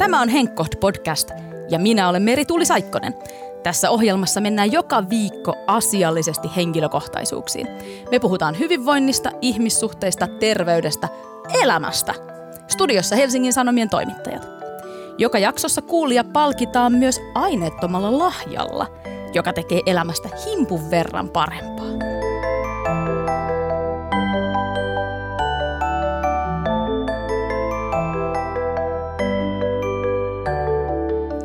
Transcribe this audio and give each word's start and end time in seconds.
Tämä 0.00 0.20
on 0.20 0.28
Henkkoht 0.28 0.80
podcast 0.80 1.30
ja 1.70 1.78
minä 1.78 2.08
olen 2.08 2.22
Meri 2.22 2.44
Tuuli 2.44 2.64
Saikkonen. 2.64 3.14
Tässä 3.62 3.90
ohjelmassa 3.90 4.40
mennään 4.40 4.72
joka 4.72 5.08
viikko 5.10 5.54
asiallisesti 5.66 6.48
henkilökohtaisuuksiin. 6.56 7.66
Me 8.10 8.18
puhutaan 8.18 8.58
hyvinvoinnista, 8.58 9.30
ihmissuhteista, 9.40 10.26
terveydestä, 10.26 11.08
elämästä. 11.62 12.14
Studiossa 12.68 13.16
Helsingin 13.16 13.52
Sanomien 13.52 13.90
toimittajat. 13.90 14.48
Joka 15.18 15.38
jaksossa 15.38 15.82
kuulija 15.82 16.24
palkitaan 16.24 16.92
myös 16.92 17.20
aineettomalla 17.34 18.18
lahjalla, 18.18 18.86
joka 19.34 19.52
tekee 19.52 19.80
elämästä 19.86 20.28
himpun 20.46 20.90
verran 20.90 21.28
parempaa. 21.28 22.09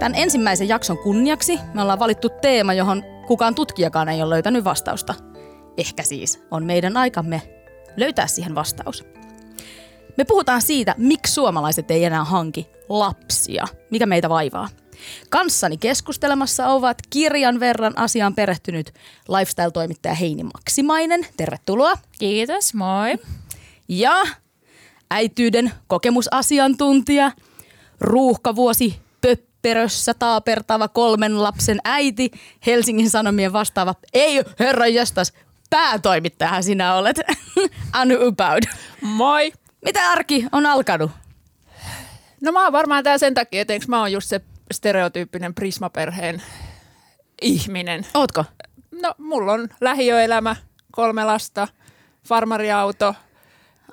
Tämän 0.06 0.22
ensimmäisen 0.22 0.68
jakson 0.68 0.98
kunniaksi 0.98 1.60
me 1.74 1.82
ollaan 1.82 2.00
valittu 2.00 2.30
teema, 2.30 2.74
johon 2.74 3.04
kukaan 3.28 3.56
tutkijakaan 3.56 4.10
ei 4.10 4.22
ole 4.22 4.30
löytänyt 4.30 4.64
vastausta. 4.64 5.14
Ehkä 5.78 6.04
siis 6.04 6.44
on 6.52 6.66
meidän 6.66 6.98
aikamme 6.98 7.42
löytää 7.98 8.28
siihen 8.28 8.56
vastaus. 8.56 9.06
Me 10.18 10.24
puhutaan 10.24 10.62
siitä, 10.62 10.96
miksi 10.98 11.34
suomalaiset 11.34 11.92
ei 11.92 12.04
enää 12.04 12.24
hanki 12.24 12.70
lapsia, 12.90 13.68
mikä 13.92 14.06
meitä 14.06 14.30
vaivaa. 14.30 14.70
Kanssani 15.30 15.78
keskustelemassa 15.78 16.68
ovat 16.68 16.98
kirjan 17.10 17.60
verran 17.60 17.98
asiaan 17.98 18.36
perehtynyt 18.36 18.94
lifestyle-toimittaja 19.28 20.14
Heini 20.14 20.44
Maksimainen. 20.44 21.28
Tervetuloa. 21.38 21.94
Kiitos, 22.20 22.74
moi. 22.74 23.16
Ja 23.88 24.24
äityyden 25.12 25.72
kokemusasiantuntija, 25.88 27.32
ruuhkavuosi 28.00 29.05
pöpperössä 29.66 30.14
taapertava 30.14 30.88
kolmen 30.88 31.44
lapsen 31.44 31.80
äiti, 31.84 32.32
Helsingin 32.66 33.10
Sanomien 33.10 33.54
vastaava, 33.54 33.96
ei 34.14 34.44
herra 34.60 34.88
jästäs, 34.88 35.34
päätoimittajahan 35.70 36.64
sinä 36.64 36.94
olet, 36.96 37.20
Anu 37.94 38.28
Ubaud. 38.28 38.64
Moi! 39.02 39.54
Mitä 39.86 40.10
arki 40.12 40.46
on 40.52 40.66
alkanut? 40.66 41.12
No 42.42 42.52
mä 42.52 42.64
oon 42.64 42.74
varmaan 42.74 43.04
tää 43.04 43.18
sen 43.18 43.34
takia, 43.34 43.62
että 43.62 43.74
mä 43.88 44.00
oon 44.00 44.12
just 44.12 44.30
se 44.30 44.42
stereotyyppinen 44.72 45.54
Prisma-perheen 45.54 46.42
ihminen. 47.42 48.06
Ootko? 48.14 48.46
No 49.02 49.16
mulla 49.18 49.54
on 49.54 49.70
lähiöelämä, 49.82 50.56
kolme 50.92 51.24
lasta, 51.24 51.68
farmariauto, 52.28 53.16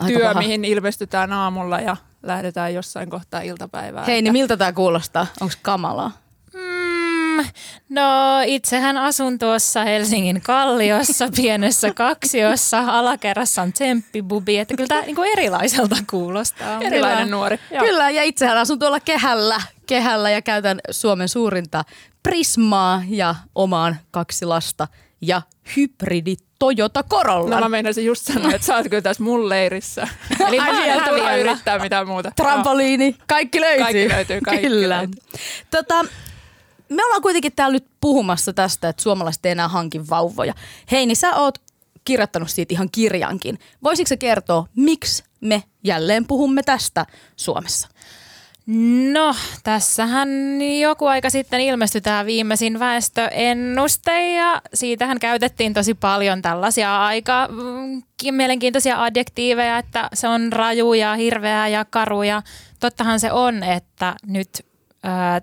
Aika 0.01 0.19
työ, 0.19 0.29
paha. 0.29 0.41
mihin 0.41 0.65
ilmestytään 0.65 1.33
aamulla 1.33 1.81
ja 1.81 1.97
lähdetään 2.23 2.75
jossain 2.75 3.11
kohtaa 3.11 3.41
iltapäivää. 3.41 4.05
Hei, 4.05 4.23
niin 4.23 4.33
miltä 4.33 4.57
tämä 4.57 4.73
kuulostaa? 4.73 5.27
Onko 5.41 5.55
kamalaa? 5.63 6.13
Mm, 6.55 7.45
no 7.89 8.41
itsehän 8.47 8.97
asun 8.97 9.39
tuossa 9.39 9.85
Helsingin 9.85 10.43
Kalliossa, 10.43 11.29
pienessä 11.37 11.95
kaksiossa. 11.95 12.79
Alakerrassa 12.79 13.63
on 13.63 13.73
tsemppibubi, 13.73 14.59
että 14.59 14.75
kyllä 14.77 14.89
tämä 14.89 15.03
niinku 15.03 15.23
erilaiselta 15.23 15.97
kuulostaa. 16.11 16.81
Erilainen 16.81 17.25
Kyllä. 17.25 17.37
nuori. 17.37 17.59
Joo. 17.71 17.85
Kyllä, 17.85 18.11
ja 18.11 18.23
itsehän 18.23 18.59
asun 18.59 18.79
tuolla 18.79 19.01
kehällä, 19.01 19.61
kehällä 19.87 20.31
ja 20.31 20.43
käytän 20.43 20.81
Suomen 20.91 21.29
suurinta 21.29 21.85
Prismaa 22.23 23.03
ja 23.09 23.35
omaan 23.55 23.97
kaksi 24.11 24.45
lasta 24.45 24.89
ja 25.23 25.43
hybridi 25.77 26.37
Toyota 26.59 27.03
Corolla. 27.03 27.55
No 27.55 27.61
mä 27.61 27.69
meinasin 27.69 28.05
just 28.05 28.25
sanoa, 28.25 28.53
että 28.53 28.67
sä 28.67 28.77
oot 28.77 28.89
kyllä 28.89 29.03
tässä 29.03 29.23
mun 29.23 29.49
leirissä. 29.49 30.09
Eli 30.49 30.59
Ai, 30.59 30.73
mä 30.73 31.07
en 31.07 31.15
vielä. 31.15 31.37
yrittää 31.37 31.79
mitään 31.79 32.09
muuta. 32.09 32.33
Trampoliini, 32.37 33.17
kaikki 33.29 33.61
löytyy. 33.61 33.83
Kaikki 33.83 34.09
löytyy, 34.09 34.41
kaikki 34.41 34.67
Kyllä. 34.67 34.99
löytyy. 34.99 35.23
Tota, 35.71 36.05
me 36.89 37.05
ollaan 37.05 37.23
kuitenkin 37.23 37.53
täällä 37.57 37.73
nyt 37.73 37.87
puhumassa 38.01 38.53
tästä, 38.53 38.89
että 38.89 39.03
suomalaiset 39.03 39.47
ei 39.47 39.53
enää 39.53 39.69
hankin 39.69 40.11
vauvoja. 40.11 40.55
Hei, 40.91 41.07
niin 41.07 41.17
sä 41.17 41.37
oot 41.37 41.59
kirjoittanut 42.05 42.51
siitä 42.51 42.75
ihan 42.75 42.89
kirjankin. 42.93 43.59
Voisitko 43.83 44.09
sä 44.09 44.17
kertoa, 44.17 44.67
miksi 44.77 45.25
me 45.41 45.63
jälleen 45.85 46.27
puhumme 46.27 46.63
tästä 46.63 47.07
Suomessa? 47.37 47.89
No, 49.13 49.35
tässähän 49.63 50.29
joku 50.81 51.07
aika 51.07 51.31
sitten 51.31 51.61
ilmestyi 51.61 52.01
tämä 52.01 52.27
viimeisin 52.27 52.79
väestöennuste 52.79 54.35
ja 54.35 54.63
siitähän 54.75 55.19
käytettiin 55.19 55.75
tosi 55.75 55.95
paljon 55.95 56.43
tällaisia 56.43 57.05
aika 57.05 57.49
mm, 57.51 58.03
mielenkiintoisia 58.31 59.03
adjektiiveja, 59.03 59.79
että 59.79 60.09
se 60.15 60.29
on 60.29 60.53
raju 60.53 60.95
ja 60.95 61.15
hirveä 61.15 61.69
ja 61.69 61.85
karu 61.85 62.23
ja 62.23 62.43
tottahan 62.81 63.21
se 63.21 63.33
on, 63.33 63.63
että 63.63 64.15
nyt 64.27 64.49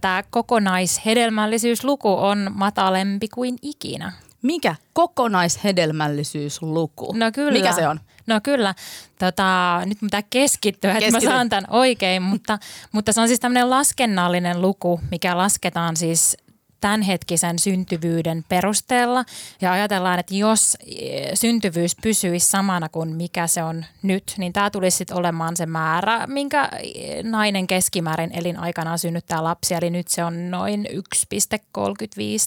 tämä 0.01 0.23
kokonaishedelmällisyysluku 0.29 2.13
on 2.13 2.51
matalempi 2.53 3.27
kuin 3.27 3.55
ikinä. 3.61 4.11
Mikä 4.41 4.75
kokonaishedelmällisyysluku? 4.93 7.13
No 7.17 7.31
kyllä. 7.31 7.51
Mikä 7.51 7.73
se 7.73 7.87
on? 7.87 7.99
No 8.29 8.39
kyllä. 8.43 8.75
Tota, 9.19 9.81
nyt 9.85 9.97
pitää 10.01 10.23
keskittyä, 10.29 10.91
että 10.91 11.05
mä 11.05 11.11
Keskity. 11.11 11.25
saan 11.33 11.49
tämän 11.49 11.65
oikein, 11.69 12.21
mutta, 12.21 12.59
mutta 12.91 13.13
se 13.13 13.21
on 13.21 13.27
siis 13.27 13.39
tämmöinen 13.39 13.69
laskennallinen 13.69 14.61
luku, 14.61 15.01
mikä 15.11 15.37
lasketaan 15.37 15.97
siis 15.97 16.37
tämänhetkisen 16.81 17.59
syntyvyyden 17.59 18.45
perusteella. 18.49 19.25
Ja 19.61 19.71
ajatellaan, 19.71 20.19
että 20.19 20.35
jos 20.35 20.77
eh, 20.85 21.29
syntyvyys 21.33 21.95
pysyisi 22.01 22.47
samana 22.47 22.89
kuin 22.89 23.09
mikä 23.15 23.47
se 23.47 23.63
on 23.63 23.85
nyt, 24.01 24.33
niin 24.37 24.53
tämä 24.53 24.69
tulisi 24.69 24.97
sitten 24.97 25.17
olemaan 25.17 25.57
se 25.57 25.65
määrä, 25.65 26.27
minkä 26.27 26.69
eh, 26.95 27.23
nainen 27.23 27.67
keskimäärin 27.67 28.31
elinaikana 28.33 28.97
synnyttää 28.97 29.43
lapsia. 29.43 29.77
Eli 29.77 29.89
nyt 29.89 30.07
se 30.07 30.23
on 30.23 30.51
noin 30.51 30.87
1,35 30.89 30.95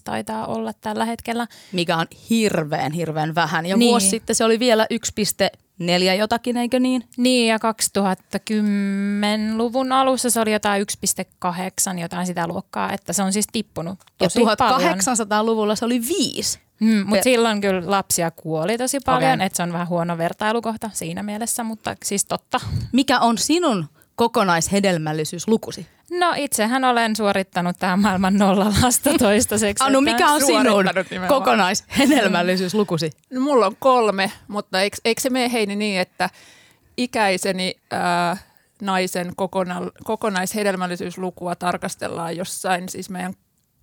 taitaa 0.04 0.46
olla 0.46 0.72
tällä 0.80 1.04
hetkellä. 1.04 1.46
Mikä 1.72 1.96
on 1.96 2.06
hirveän, 2.30 2.92
hirveän 2.92 3.34
vähän. 3.34 3.66
Ja 3.66 3.76
Niin. 3.76 3.90
vuosi 3.90 4.08
sitten 4.08 4.36
se 4.36 4.44
oli 4.44 4.58
vielä 4.58 4.86
1,4 5.80 5.86
jotakin, 6.18 6.56
eikö 6.56 6.78
niin? 6.80 7.04
Niin 7.16 7.48
ja 7.48 7.58
2010-luvun 7.58 9.92
alussa 9.92 10.30
se 10.30 10.40
oli 10.40 10.52
jotain 10.52 10.86
1,8, 11.94 11.98
jotain 12.00 12.26
sitä 12.26 12.46
luokkaa, 12.46 12.92
että 12.92 13.12
se 13.12 13.22
on 13.22 13.32
siis 13.32 13.46
tippunut 13.52 13.98
Ja 14.20 14.28
tosi 14.28 14.40
paljon. 14.58 14.98
1800-luvulla 14.98 15.76
se 15.76 15.84
oli 15.84 16.00
viisi. 16.08 16.58
Mm, 16.80 16.98
Ja- 16.98 17.04
mutta 17.04 17.22
silloin 17.22 17.60
kyllä 17.60 17.90
lapsia 17.90 18.30
kuoli 18.30 18.78
tosi 18.78 19.00
paljon, 19.00 19.34
Okei. 19.34 19.46
että 19.46 19.56
se 19.56 19.62
on 19.62 19.72
vähän 19.72 19.88
huono 19.88 20.18
vertailukohta 20.18 20.90
siinä 20.92 21.22
mielessä, 21.22 21.64
mutta 21.64 21.96
siis 22.04 22.24
totta. 22.24 22.60
Mikä 22.92 23.20
on 23.20 23.38
sinun 23.38 23.86
kokonaishedelmällisyyslukusi? 24.16 25.86
No 26.10 26.34
itsehän 26.36 26.84
olen 26.84 27.16
suorittanut 27.16 27.76
tähän 27.78 27.98
maailman 27.98 28.34
nolla 28.34 28.72
lasta 28.82 29.10
toistaiseksi. 29.18 29.84
Anu, 29.86 30.00
mikä 30.00 30.32
on 30.32 30.40
sinun 30.40 30.62
nimenomaan. 30.62 31.28
kokonaishedelmällisyyslukusi? 31.28 33.10
No, 33.30 33.40
mulla 33.40 33.66
on 33.66 33.76
kolme, 33.78 34.32
mutta 34.48 34.80
eikö, 34.80 34.96
eikö 35.04 35.20
se 35.20 35.30
mene 35.30 35.52
Heini 35.52 35.76
niin, 35.76 36.00
että 36.00 36.30
ikäiseni 36.96 37.74
ää, 37.90 38.36
naisen 38.82 39.32
kokona, 39.36 39.80
kokonaishedelmällisyyslukua 40.04 41.54
tarkastellaan 41.54 42.36
jossain, 42.36 42.88
siis 42.88 43.10
meidän 43.10 43.34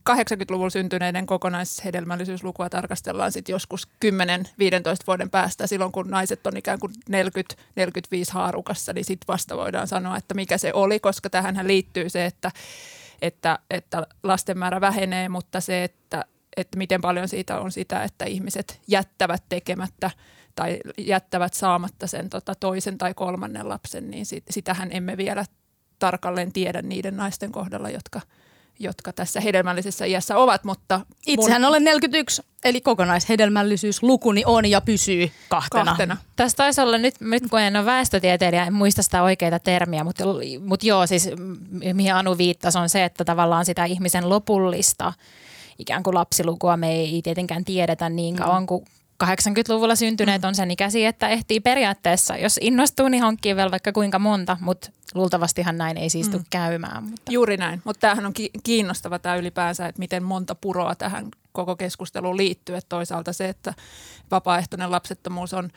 80-luvulla 0.10 0.70
syntyneiden 0.70 1.26
kokonaishedelmällisyyslukua 1.26 2.70
tarkastellaan 2.70 3.32
sitten 3.32 3.54
joskus 3.54 3.88
10-15 4.06 4.10
vuoden 5.08 5.30
päästä, 5.30 5.68
silloin 5.68 5.92
kun 5.92 6.10
naiset 6.10 6.48
on 6.48 6.58
ikään 6.58 6.80
kuin 6.80 6.94
40-45 7.12 7.14
haarukassa, 8.32 8.94
niin 8.94 9.06
sitten 9.06 9.28
vasta 9.28 9.58
voidaan 9.58 9.88
sanoa, 9.88 10.18
että 10.18 10.34
mikä 10.34 10.58
se 10.58 10.74
oli, 10.74 11.00
koska 11.00 11.30
tähän 11.30 11.68
liittyy 11.68 12.10
se, 12.10 12.26
että, 12.26 12.52
että, 13.22 13.60
että 13.70 14.08
lasten 14.24 14.58
määrä 14.58 14.82
vähenee, 14.82 15.30
mutta 15.30 15.62
se, 15.62 15.84
että, 15.84 16.26
että 16.58 16.78
miten 16.78 17.02
paljon 17.02 17.28
siitä 17.28 17.60
on 17.60 17.72
sitä, 17.72 18.04
että 18.04 18.26
ihmiset 18.26 18.82
jättävät 18.88 19.44
tekemättä 19.50 20.12
tai 20.56 20.80
jättävät 20.98 21.54
saamatta 21.54 22.08
sen 22.08 22.30
tota, 22.30 22.56
toisen 22.56 22.98
tai 22.98 23.14
kolmannen 23.14 23.70
lapsen, 23.70 24.12
niin 24.12 24.26
sit, 24.26 24.44
sitähän 24.50 24.90
emme 24.92 25.18
vielä 25.18 25.46
tarkalleen 26.00 26.54
tiedä 26.54 26.82
niiden 26.82 27.18
naisten 27.18 27.52
kohdalla, 27.52 27.90
jotka, 27.90 28.22
jotka 28.80 29.14
tässä 29.14 29.42
hedelmällisessä 29.42 30.06
iässä 30.06 30.38
ovat, 30.38 30.64
mutta 30.64 31.02
Itsehän 31.28 31.66
olen 31.66 31.84
41, 31.84 32.42
eli 32.64 32.82
kokonaishedelmällisyyslukuni 32.82 34.44
on 34.46 34.66
ja 34.66 34.82
pysyy 34.82 35.32
kahtena. 35.50 35.86
kahtena. 35.86 36.18
Tässä 36.36 36.56
taisi 36.58 36.82
olla 36.82 36.98
nyt, 36.98 37.16
nyt 37.20 37.44
kun 37.50 37.60
en 37.60 37.76
ole 37.76 37.86
väestötieteilijä, 37.86 38.66
en 38.66 38.74
muista 38.74 39.04
sitä 39.04 39.24
oikeita 39.24 39.60
termiä, 39.60 40.04
mutta, 40.04 40.24
mutta 40.66 40.86
joo, 40.86 41.08
siis 41.08 41.30
mihin 41.94 42.16
Anu 42.16 42.38
viittasi 42.38 42.78
on 42.78 42.90
se, 42.90 43.04
että 43.04 43.26
tavallaan 43.26 43.66
sitä 43.66 43.86
ihmisen 43.86 44.30
lopullista 44.30 45.14
ikään 45.80 46.04
kuin 46.04 46.16
lapsilukua 46.16 46.78
me 46.78 46.92
ei 46.92 47.22
tietenkään 47.22 47.66
tiedetä 47.66 48.10
niin 48.10 48.36
kauan 48.36 48.68
kuin 48.68 48.86
80-luvulla 49.24 49.96
syntyneet 49.96 50.46
on 50.46 50.56
sen 50.56 50.72
ikäisiä, 50.72 51.10
että 51.10 51.28
ehtii 51.28 51.60
periaatteessa, 51.60 52.38
jos 52.38 52.60
innostuu, 52.62 53.08
niin 53.08 53.24
hankkii 53.24 53.56
vielä 53.56 53.72
vaikka 53.72 53.92
kuinka 53.92 54.20
monta, 54.20 54.58
mutta 54.62 54.92
luultavastihan 55.16 55.78
näin 55.78 55.98
ei 55.98 56.10
siis 56.10 56.30
tule 56.30 56.44
käymään. 56.50 57.04
Mutta. 57.04 57.32
Juuri 57.32 57.58
näin, 57.58 57.82
mutta 57.84 58.00
tämähän 58.00 58.26
on 58.26 58.34
ki- 58.34 58.52
kiinnostava 58.64 59.20
tämä 59.20 59.36
ylipäänsä, 59.36 59.88
että 59.88 60.00
miten 60.00 60.24
monta 60.24 60.56
puroa 60.56 60.96
tähän 60.96 61.28
koko 61.52 61.76
keskusteluun 61.76 62.38
liittyy. 62.38 62.76
Että 62.76 62.90
toisaalta 62.90 63.34
se, 63.34 63.50
että 63.50 63.74
vapaaehtoinen 64.32 64.92
lapsettomuus 64.92 65.54
on, 65.54 65.70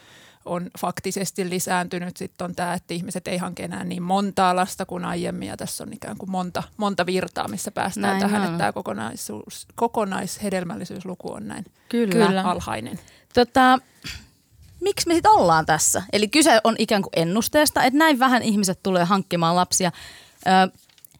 on 0.44 0.70
faktisesti 0.78 1.50
lisääntynyt. 1.50 2.16
Sitten 2.16 2.44
on 2.44 2.54
tämä, 2.54 2.74
että 2.74 2.94
ihmiset 2.94 3.28
ei 3.28 3.38
hanke 3.38 3.62
enää 3.62 3.84
niin 3.84 4.02
montaa 4.02 4.56
lasta 4.56 4.86
kuin 4.86 5.04
aiemmin 5.04 5.48
ja 5.48 5.56
tässä 5.56 5.84
on 5.84 5.92
ikään 5.92 6.18
kuin 6.18 6.30
monta, 6.30 6.62
monta 6.76 7.06
virtaa, 7.06 7.48
missä 7.48 7.70
päästään 7.70 8.02
Näin 8.02 8.20
tähän, 8.20 8.40
on. 8.40 8.46
että 8.46 8.58
tämä 8.58 8.72
kokonaisuus, 8.72 9.66
kokonaishedelmällisyysluku 9.74 11.32
on 11.32 11.48
näin. 11.48 11.64
Kyllä. 11.88 12.42
alhainen. 12.42 12.98
Tota, 13.34 13.78
miksi 14.80 15.08
me 15.08 15.14
sitten 15.14 15.32
ollaan 15.32 15.66
tässä? 15.66 16.02
Eli 16.12 16.28
kyse 16.28 16.60
on 16.64 16.74
ikään 16.78 17.02
kuin 17.02 17.12
ennusteesta, 17.16 17.82
että 17.82 17.98
näin 17.98 18.18
vähän 18.18 18.42
ihmiset 18.42 18.82
tulee 18.82 19.04
hankkimaan 19.04 19.56
lapsia. 19.56 19.92
Ö, 20.46 20.78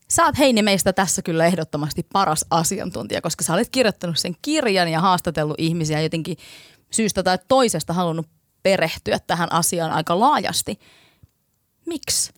sä 0.09 0.25
oot 0.25 0.38
Heini 0.38 0.62
meistä 0.62 0.93
tässä 0.93 1.23
kyllä 1.23 1.47
ehdottomasti 1.47 2.06
paras 2.12 2.44
asiantuntija, 2.50 3.23
koska 3.23 3.44
sä 3.44 3.55
olet 3.55 3.69
kirjoittanut 3.69 4.19
sen 4.19 4.37
kirjan 4.43 4.88
ja 4.88 5.00
haastatellut 5.00 5.56
ihmisiä 5.59 6.00
jotenkin 6.00 6.37
syystä 6.91 7.23
tai 7.23 7.38
toisesta 7.49 7.93
halunnut 7.93 8.26
perehtyä 8.62 9.19
tähän 9.19 9.53
asiaan 9.53 9.93
aika 9.93 10.20
laajasti. 10.20 10.81
Miksi? 11.87 12.32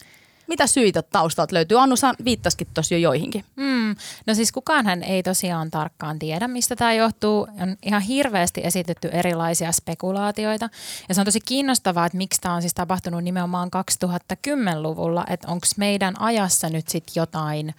Mitä 0.46 0.66
syitä 0.66 1.02
taustalta 1.02 1.54
löytyy? 1.54 1.80
Annu, 1.80 1.96
sä 1.96 2.14
viittasikin 2.24 2.66
tuossa 2.74 2.94
jo 2.94 2.98
joihinkin. 2.98 3.44
Mm. 3.56 3.96
No 4.26 4.34
siis 4.34 4.52
kukaanhan 4.52 5.02
ei 5.02 5.22
tosiaan 5.22 5.70
tarkkaan 5.70 6.18
tiedä, 6.18 6.48
mistä 6.48 6.76
tämä 6.76 6.92
johtuu. 6.92 7.48
On 7.60 7.76
ihan 7.82 8.02
hirveästi 8.02 8.60
esitetty 8.64 9.08
erilaisia 9.12 9.72
spekulaatioita. 9.72 10.70
Ja 11.08 11.14
se 11.14 11.20
on 11.20 11.24
tosi 11.24 11.40
kiinnostavaa, 11.40 12.06
että 12.06 12.18
miksi 12.18 12.40
tämä 12.40 12.54
on 12.54 12.62
siis 12.62 12.74
tapahtunut 12.74 13.24
nimenomaan 13.24 13.70
2010-luvulla. 13.76 15.24
Että 15.30 15.48
onko 15.48 15.66
meidän 15.76 16.20
ajassa 16.20 16.68
nyt 16.68 16.88
sitten 16.88 17.20
jotain 17.20 17.74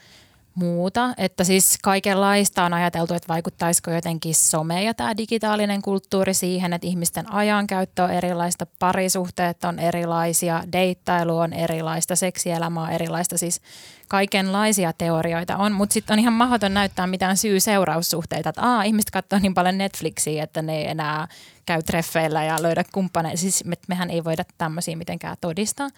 muuta. 0.56 1.14
Että 1.18 1.44
siis 1.44 1.78
kaikenlaista 1.84 2.64
on 2.64 2.74
ajateltu, 2.74 3.14
että 3.14 3.28
vaikuttaisiko 3.28 3.92
jotenkin 3.92 4.36
some 4.36 4.84
ja 4.84 4.94
tämä 4.94 5.18
digitaalinen 5.18 5.82
kulttuuri 5.82 6.34
siihen, 6.34 6.74
että 6.74 6.88
ihmisten 6.88 7.34
ajankäyttö 7.34 8.04
on 8.04 8.12
erilaista, 8.12 8.68
parisuhteet 8.80 9.64
on 9.64 9.80
erilaisia, 9.80 10.64
deittailu 10.72 11.38
on 11.38 11.54
erilaista, 11.54 12.16
seksielämä 12.16 12.84
on 12.84 12.90
erilaista, 12.90 13.38
siis 13.38 13.62
kaikenlaisia 14.08 14.94
teorioita 14.94 15.58
on, 15.58 15.72
mutta 15.72 15.94
sitten 15.94 16.14
on 16.14 16.20
ihan 16.20 16.34
mahdoton 16.34 16.74
näyttää 16.74 17.08
mitään 17.08 17.38
syy-seuraussuhteita, 17.38 18.50
että 18.50 18.62
Aa, 18.62 18.84
ihmiset 18.84 19.12
katsoo 19.12 19.40
niin 19.40 19.54
paljon 19.54 19.78
Netflixiä, 19.78 20.44
että 20.44 20.62
ne 20.62 20.78
ei 20.78 20.88
enää 20.88 21.28
käy 21.66 21.84
treffeillä 21.84 22.44
ja 22.44 22.62
löydä 22.62 22.84
kumppaneita, 22.94 23.38
siis 23.38 23.66
me, 23.66 23.76
mehän 23.88 24.10
ei 24.10 24.24
voida 24.24 24.44
tämmöisiä 24.58 24.96
mitenkään 24.96 25.38
todistaa. 25.42 25.90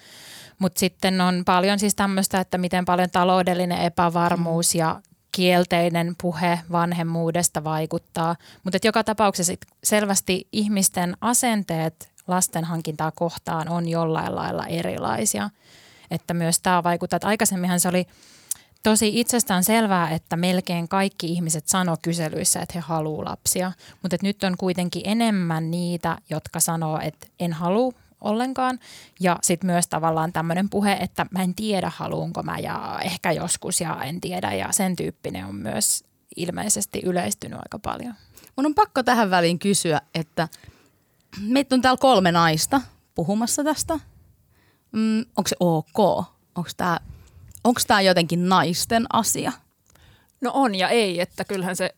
Mutta 0.59 0.79
sitten 0.79 1.21
on 1.21 1.43
paljon 1.45 1.79
siis 1.79 1.95
tämmöistä, 1.95 2.39
että 2.39 2.57
miten 2.57 2.85
paljon 2.85 3.09
taloudellinen 3.09 3.81
epävarmuus 3.81 4.75
ja 4.75 5.01
kielteinen 5.31 6.15
puhe 6.21 6.59
vanhemmuudesta 6.71 7.63
vaikuttaa. 7.63 8.35
Mutta 8.63 8.77
joka 8.83 9.03
tapauksessa 9.03 9.53
selvästi 9.83 10.47
ihmisten 10.51 11.17
asenteet 11.21 12.11
lasten 12.27 12.63
hankintaa 12.63 13.11
kohtaan 13.11 13.69
on 13.69 13.89
jollain 13.89 14.35
lailla 14.35 14.65
erilaisia. 14.65 15.49
Että 16.11 16.33
myös 16.33 16.59
tämä 16.59 16.83
vaikuttaa, 16.83 17.17
että 17.17 17.27
aikaisemminhan 17.27 17.79
se 17.79 17.89
oli 17.89 18.07
tosi 18.83 19.19
itsestään 19.19 19.63
selvää, 19.63 20.09
että 20.09 20.37
melkein 20.37 20.87
kaikki 20.87 21.27
ihmiset 21.27 21.67
sanoo 21.67 21.97
kyselyissä, 22.01 22.59
että 22.59 22.73
he 22.75 22.79
haluaa 22.79 23.25
lapsia. 23.25 23.71
Mutta 24.01 24.17
nyt 24.21 24.43
on 24.43 24.57
kuitenkin 24.57 25.01
enemmän 25.05 25.71
niitä, 25.71 26.17
jotka 26.29 26.59
sanoo, 26.59 26.99
että 27.03 27.27
en 27.39 27.53
halua 27.53 27.93
ollenkaan. 28.21 28.79
Ja 29.19 29.39
sitten 29.41 29.69
myös 29.69 29.87
tavallaan 29.87 30.33
tämmöinen 30.33 30.69
puhe, 30.69 30.93
että 30.93 31.25
mä 31.31 31.43
en 31.43 31.55
tiedä 31.55 31.91
haluunko 31.95 32.43
mä 32.43 32.59
ja 32.59 32.99
ehkä 33.03 33.31
joskus 33.31 33.81
ja 33.81 34.03
en 34.03 34.21
tiedä. 34.21 34.53
Ja 34.53 34.71
sen 34.71 34.95
tyyppinen 34.95 35.45
on 35.45 35.55
myös 35.55 36.03
ilmeisesti 36.35 37.01
yleistynyt 37.05 37.59
aika 37.59 37.79
paljon. 37.79 38.13
Mun 38.55 38.65
on 38.65 38.75
pakko 38.75 39.03
tähän 39.03 39.29
väliin 39.29 39.59
kysyä, 39.59 40.01
että 40.15 40.47
meitä 41.41 41.75
on 41.75 41.81
täällä 41.81 41.97
kolme 41.97 42.31
naista 42.31 42.81
puhumassa 43.15 43.63
tästä. 43.63 43.99
Mm, 44.91 45.19
onko 45.19 45.47
se 45.47 45.55
ok? 45.59 45.99
Onko 46.55 46.69
tämä 46.77 46.99
onko 47.63 47.81
tää 47.87 48.01
jotenkin 48.01 48.49
naisten 48.49 49.05
asia? 49.13 49.51
No 50.41 50.51
on 50.53 50.75
ja 50.75 50.89
ei, 50.89 51.21
että 51.21 51.45
kyllähän 51.45 51.75
se 51.75 51.95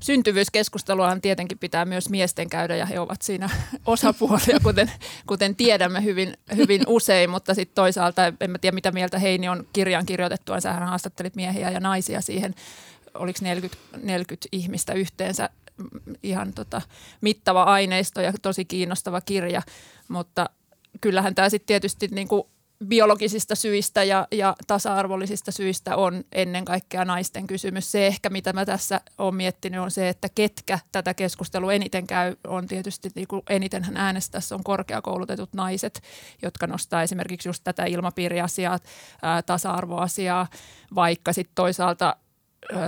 syntyvyyskeskusteluahan 0.00 1.20
tietenkin 1.20 1.58
pitää 1.58 1.84
myös 1.84 2.10
miesten 2.10 2.50
käydä 2.50 2.76
ja 2.76 2.86
he 2.86 3.00
ovat 3.00 3.22
siinä 3.22 3.50
osapuolia, 3.86 4.60
kuten, 4.62 4.90
kuten 5.26 5.56
tiedämme 5.56 6.04
hyvin, 6.04 6.34
hyvin 6.56 6.82
usein, 6.86 7.30
mutta 7.30 7.54
sitten 7.54 7.74
toisaalta 7.74 8.26
en 8.40 8.50
mä 8.50 8.58
tiedä 8.58 8.74
mitä 8.74 8.92
mieltä 8.92 9.18
Heini 9.18 9.48
on 9.48 9.66
kirjan 9.72 10.06
kirjoitettua, 10.06 10.60
sähän 10.60 10.88
haastattelit 10.88 11.36
miehiä 11.36 11.70
ja 11.70 11.80
naisia 11.80 12.20
siihen, 12.20 12.54
oliko 13.14 13.38
40, 13.42 13.78
40 14.02 14.48
ihmistä 14.52 14.92
yhteensä 14.92 15.50
mm, 15.76 16.14
ihan 16.22 16.52
tota, 16.52 16.82
mittava 17.20 17.62
aineisto 17.62 18.20
ja 18.20 18.32
tosi 18.42 18.64
kiinnostava 18.64 19.20
kirja, 19.20 19.62
mutta 20.08 20.50
kyllähän 21.00 21.34
tämä 21.34 21.48
sitten 21.48 21.66
tietysti 21.66 22.08
niin 22.10 22.28
kuin 22.28 22.42
biologisista 22.86 23.54
syistä 23.54 24.04
ja, 24.04 24.28
ja 24.32 24.56
tasa-arvollisista 24.66 25.52
syistä 25.52 25.96
on 25.96 26.24
ennen 26.32 26.64
kaikkea 26.64 27.04
naisten 27.04 27.46
kysymys. 27.46 27.92
Se 27.92 28.06
ehkä, 28.06 28.30
mitä 28.30 28.52
mä 28.52 28.66
tässä 28.66 29.00
olen 29.18 29.34
miettinyt, 29.34 29.80
on 29.80 29.90
se, 29.90 30.08
että 30.08 30.28
ketkä 30.34 30.78
tätä 30.92 31.14
keskustelua 31.14 31.72
eniten 31.72 32.06
käy, 32.06 32.36
on 32.46 32.66
tietysti 32.66 33.10
niin 33.14 33.28
kuin 33.28 33.42
enitenhän 33.50 33.96
äänestässä 33.96 34.54
on 34.54 34.64
korkeakoulutetut 34.64 35.52
naiset, 35.52 36.02
jotka 36.42 36.66
nostaa 36.66 37.02
esimerkiksi 37.02 37.48
just 37.48 37.64
tätä 37.64 37.84
ilmapiiriasiaa, 37.84 38.78
ää, 39.22 39.42
tasa-arvoasiaa, 39.42 40.46
vaikka 40.94 41.32
sitten 41.32 41.54
toisaalta 41.54 42.16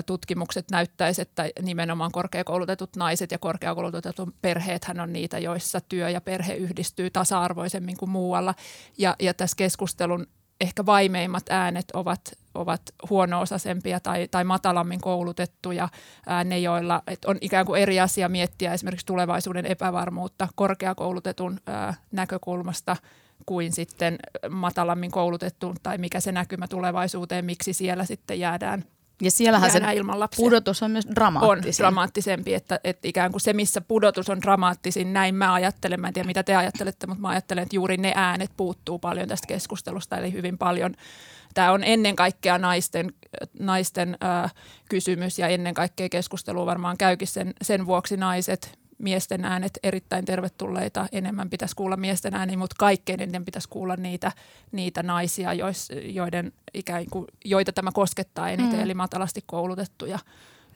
tutkimukset 0.06 0.70
näyttäisi, 0.70 1.22
että 1.22 1.50
nimenomaan 1.62 2.12
korkeakoulutetut 2.12 2.96
naiset 2.96 3.30
ja 3.30 3.38
korkeakoulutetut 3.38 4.34
perheethän 4.42 5.00
on 5.00 5.12
niitä, 5.12 5.38
joissa 5.38 5.80
työ 5.80 6.10
ja 6.10 6.20
perhe 6.20 6.54
yhdistyy 6.54 7.10
tasa-arvoisemmin 7.10 7.96
kuin 7.96 8.10
muualla. 8.10 8.54
Ja, 8.98 9.16
ja 9.20 9.34
tässä 9.34 9.56
keskustelun 9.56 10.26
ehkä 10.60 10.86
vaimeimmat 10.86 11.42
äänet 11.50 11.90
ovat, 11.94 12.20
ovat 12.54 12.82
huono-osaisempia 13.10 14.00
tai, 14.00 14.28
tai 14.30 14.44
matalammin 14.44 15.00
koulutettuja, 15.00 15.88
ne 16.44 16.58
joilla 16.58 17.02
et 17.06 17.24
on 17.24 17.38
ikään 17.40 17.66
kuin 17.66 17.82
eri 17.82 18.00
asia 18.00 18.28
miettiä 18.28 18.72
esimerkiksi 18.72 19.06
tulevaisuuden 19.06 19.66
epävarmuutta 19.66 20.48
korkeakoulutetun 20.54 21.60
ää, 21.66 21.94
näkökulmasta 22.12 22.96
kuin 23.46 23.72
sitten 23.72 24.18
matalammin 24.50 25.10
koulutettu 25.10 25.74
tai 25.82 25.98
mikä 25.98 26.20
se 26.20 26.32
näkymä 26.32 26.68
tulevaisuuteen, 26.68 27.44
miksi 27.44 27.72
siellä 27.72 28.04
sitten 28.04 28.40
jäädään 28.40 28.84
Ja 29.20 29.30
siellähän 29.30 29.70
se 29.70 29.80
ilman 29.94 30.20
lapsia. 30.20 30.42
pudotus 30.42 30.82
on 30.82 30.90
myös 30.90 31.06
on 31.06 31.14
dramaattisin. 31.14 31.82
dramaattisempi, 31.82 32.54
että, 32.54 32.80
että 32.84 33.08
ikään 33.08 33.30
kuin 33.30 33.40
se, 33.40 33.52
missä 33.52 33.80
pudotus 33.80 34.30
on 34.30 34.42
dramaattisin, 34.42 35.12
näin 35.12 35.34
mä 35.34 35.52
ajattelen, 35.52 36.00
mä 36.00 36.06
en 36.08 36.14
tiedä 36.14 36.26
mitä 36.26 36.42
te 36.42 36.56
ajattelette, 36.56 37.06
mutta 37.06 37.22
mä 37.22 37.28
ajattelen, 37.28 37.62
että 37.62 37.76
juuri 37.76 37.96
ne 37.96 38.12
äänet 38.16 38.50
puuttuu 38.56 38.98
paljon 38.98 39.28
tästä 39.28 39.46
keskustelusta, 39.46 40.16
eli 40.16 40.32
hyvin 40.32 40.58
paljon 40.58 40.94
Tämä 41.54 41.72
on 41.72 41.84
ennen 41.84 42.16
kaikkea 42.16 42.58
naisten, 42.58 43.12
naisten 43.58 44.16
äh, 44.24 44.54
kysymys 44.88 45.38
ja 45.38 45.48
ennen 45.48 45.74
kaikkea 45.74 46.08
keskustelu 46.08 46.66
varmaan 46.66 46.98
käykin 46.98 47.28
sen, 47.28 47.54
sen 47.62 47.86
vuoksi 47.86 48.16
naiset, 48.16 48.78
miesten 49.00 49.44
äänet 49.44 49.78
erittäin 49.82 50.24
tervetulleita. 50.24 51.06
Enemmän 51.12 51.50
pitäisi 51.50 51.76
kuulla 51.76 51.96
miesten 51.96 52.34
ääniä, 52.34 52.56
mutta 52.56 52.76
kaikkein 52.78 53.22
eniten 53.22 53.44
pitäisi 53.44 53.68
kuulla 53.68 53.96
niitä, 53.96 54.32
niitä 54.72 55.02
naisia, 55.02 55.54
jois, 55.54 55.88
joiden 56.04 56.52
ikään 56.74 57.04
kuin, 57.10 57.26
joita 57.44 57.72
tämä 57.72 57.90
koskettaa 57.92 58.50
eniten, 58.50 58.78
mm. 58.78 58.84
eli 58.84 58.94
matalasti 58.94 59.44
koulutettuja 59.46 60.18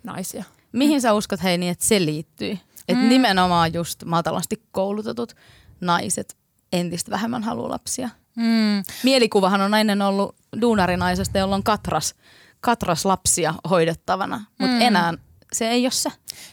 naisia. 0.03 0.45
Mihin 0.73 1.01
sä 1.01 1.13
uskot 1.13 1.43
Heini, 1.43 1.69
että 1.69 1.85
se 1.85 2.05
liittyy? 2.05 2.59
Että 2.89 3.03
Mm. 3.03 3.09
nimenomaan 3.09 3.75
just 3.75 4.05
matalasti 4.05 4.63
koulutetut 4.73 5.37
naiset 5.81 6.37
entistä 6.73 7.11
vähemmän 7.11 7.43
haluaa 7.43 7.71
lapsia. 7.71 8.09
Mm. 8.37 8.83
Mielikuvahan 9.03 9.61
on 9.61 9.75
ennen 9.75 10.03
ollut 10.03 10.37
duunarinaisesta, 10.61 11.39
jolla 11.39 11.55
on 11.55 11.63
katras, 11.63 12.15
katras 12.61 13.05
lapsia 13.05 13.55
hoidettavana, 13.71 14.45
mutta 14.59 14.77
Mm. 14.77 14.81
enää 14.83 15.15
se 15.55 15.69
ei 15.69 15.85
ole 15.85 15.91
se. 15.91 16.11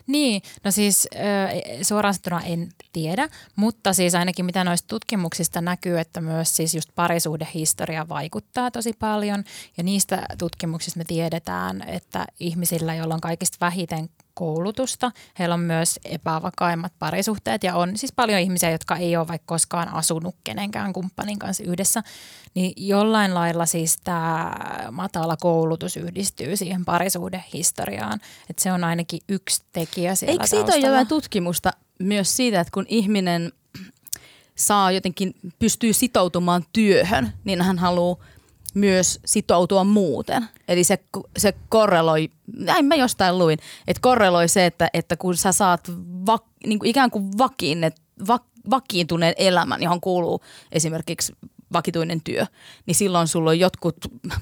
Niin, 0.07 0.41
no 0.63 0.71
siis 0.71 1.07
suoraan 1.81 2.13
sanottuna 2.13 2.41
en 2.41 2.69
tiedä, 2.93 3.29
mutta 3.55 3.93
siis 3.93 4.15
ainakin 4.15 4.45
mitä 4.45 4.63
noista 4.63 4.87
tutkimuksista 4.87 5.61
näkyy, 5.61 5.99
että 5.99 6.21
myös 6.21 6.55
siis 6.55 6.75
just 6.75 6.89
parisuhdehistoria 6.95 8.09
vaikuttaa 8.09 8.71
tosi 8.71 8.93
paljon 8.93 9.43
ja 9.77 9.83
niistä 9.83 10.25
tutkimuksista 10.37 10.97
me 10.97 11.03
tiedetään, 11.03 11.83
että 11.87 12.25
ihmisillä, 12.39 12.95
joilla 12.95 13.13
on 13.13 13.21
kaikista 13.21 13.57
vähiten 13.61 14.09
koulutusta, 14.41 15.11
heillä 15.39 15.53
on 15.53 15.59
myös 15.59 15.99
epävakaimmat 16.05 16.93
parisuhteet 16.99 17.63
ja 17.63 17.75
on 17.75 17.97
siis 17.97 18.11
paljon 18.11 18.39
ihmisiä, 18.39 18.71
jotka 18.71 18.95
ei 18.95 19.17
ole 19.17 19.27
vaikka 19.27 19.45
koskaan 19.45 19.93
asunut 19.93 20.35
kenenkään 20.43 20.93
kumppanin 20.93 21.39
kanssa 21.39 21.63
yhdessä, 21.63 22.03
niin 22.53 22.73
jollain 22.77 23.33
lailla 23.33 23.65
siis 23.65 23.97
tämä 24.03 24.55
matala 24.91 25.37
koulutus 25.37 25.97
yhdistyy 25.97 26.57
siihen 26.57 26.85
parisuhdehistoriaan, 26.85 28.19
että 28.49 28.63
se 28.63 28.71
on 28.71 28.83
ainakin 28.83 29.19
yksi 29.29 29.63
tekijä 29.73 30.15
siellä 30.15 30.31
Eikö 30.31 30.47
siitä 30.47 30.63
ole 30.63 30.65
taustalla. 30.65 30.87
jotain 30.87 31.07
tutkimusta 31.07 31.73
myös 31.99 32.35
siitä, 32.35 32.59
että 32.59 32.71
kun 32.73 32.85
ihminen 32.89 33.51
saa 34.55 34.91
jotenkin, 34.91 35.33
pystyy 35.59 35.93
sitoutumaan 35.93 36.65
työhön, 36.73 37.33
niin 37.43 37.61
hän 37.61 37.79
haluaa 37.79 38.17
myös 38.73 39.19
sitoutua 39.25 39.83
muuten. 39.83 40.47
Eli 40.67 40.83
se, 40.83 40.99
se 41.37 41.53
korreloi, 41.69 42.29
näin 42.57 42.85
mä 42.85 42.95
jostain 42.95 43.37
luin, 43.37 43.59
että 43.87 44.01
korreloi 44.01 44.47
se, 44.47 44.65
että, 44.65 44.89
että 44.93 45.17
kun 45.17 45.37
sä 45.37 45.51
saat 45.51 45.91
va, 46.25 46.39
niin 46.65 46.79
kuin 46.79 46.89
ikään 46.89 47.11
kuin 47.11 47.37
vakiinnet, 47.37 48.01
va, 48.27 48.39
vakiintuneen 48.69 49.33
elämän, 49.37 49.83
johon 49.83 50.01
kuuluu 50.01 50.41
esimerkiksi 50.71 51.33
vakituinen 51.73 52.21
työ, 52.21 52.45
niin 52.85 52.95
silloin 52.95 53.27
sulla 53.27 53.49
on 53.49 53.59
jotkut 53.59 53.95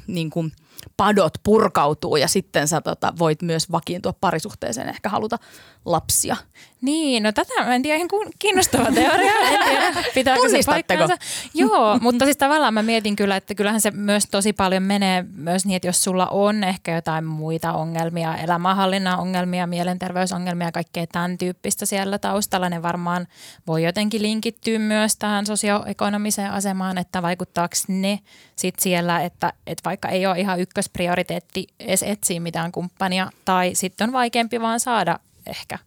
niin 0.07 0.29
kuin, 0.29 0.51
padot 0.97 1.33
purkautuu 1.43 2.15
ja 2.15 2.27
sitten 2.27 2.67
sä 2.67 2.81
tota, 2.81 3.13
voit 3.19 3.41
myös 3.41 3.71
vakiintua 3.71 4.13
parisuhteeseen, 4.21 4.89
ehkä 4.89 5.09
haluta 5.09 5.37
lapsia. 5.85 6.35
Niin, 6.81 7.23
no 7.23 7.31
tätä 7.31 7.53
mä 7.65 7.75
en 7.75 7.81
tiedä, 7.81 7.97
ihan 7.97 8.09
kiinnostava 8.39 8.91
teoria. 8.91 9.33
En 9.33 9.63
tiedä, 9.69 9.93
pitääkö 10.13 10.49
se 10.49 10.59
paikkansa. 10.65 11.17
Joo, 11.53 11.99
mutta 12.01 12.25
siis 12.25 12.37
tavallaan 12.37 12.73
mä 12.73 12.83
mietin 12.83 13.15
kyllä, 13.15 13.35
että 13.35 13.55
kyllähän 13.55 13.81
se 13.81 13.91
myös 13.91 14.23
tosi 14.31 14.53
paljon 14.53 14.83
menee 14.83 15.25
myös 15.35 15.65
niin, 15.65 15.75
että 15.75 15.87
jos 15.87 16.03
sulla 16.03 16.27
on 16.27 16.63
ehkä 16.63 16.95
jotain 16.95 17.25
muita 17.25 17.73
ongelmia, 17.73 18.35
elämänhallinnan 18.35 19.19
ongelmia, 19.19 19.67
mielenterveysongelmia, 19.67 20.71
kaikkea 20.71 21.07
tämän 21.07 21.37
tyyppistä 21.37 21.85
siellä 21.85 22.19
taustalla, 22.19 22.69
ne 22.69 22.81
varmaan 22.81 23.27
voi 23.67 23.83
jotenkin 23.83 24.21
linkittyä 24.21 24.79
myös 24.79 25.15
tähän 25.15 25.45
sosioekonomiseen 25.45 26.51
asemaan, 26.51 26.97
että 26.97 27.21
vaikuttaako 27.21 27.75
ne 27.87 28.19
sitten 28.55 28.83
siellä, 28.83 29.21
että, 29.21 29.53
että 29.67 29.81
vaikka 29.85 30.07
ei 30.07 30.25
ole 30.25 30.39
ihan 30.39 30.59
ykkösprioriteetti 30.69 31.67
edes 31.79 32.03
etsiä 32.03 32.39
mitään 32.39 32.71
kumppania 32.71 33.29
tai 33.45 33.71
sitten 33.75 34.09
on 34.09 34.13
vaikeampi 34.13 34.61
vaan 34.61 34.79
saada 34.79 35.19
ehkä 35.47 35.79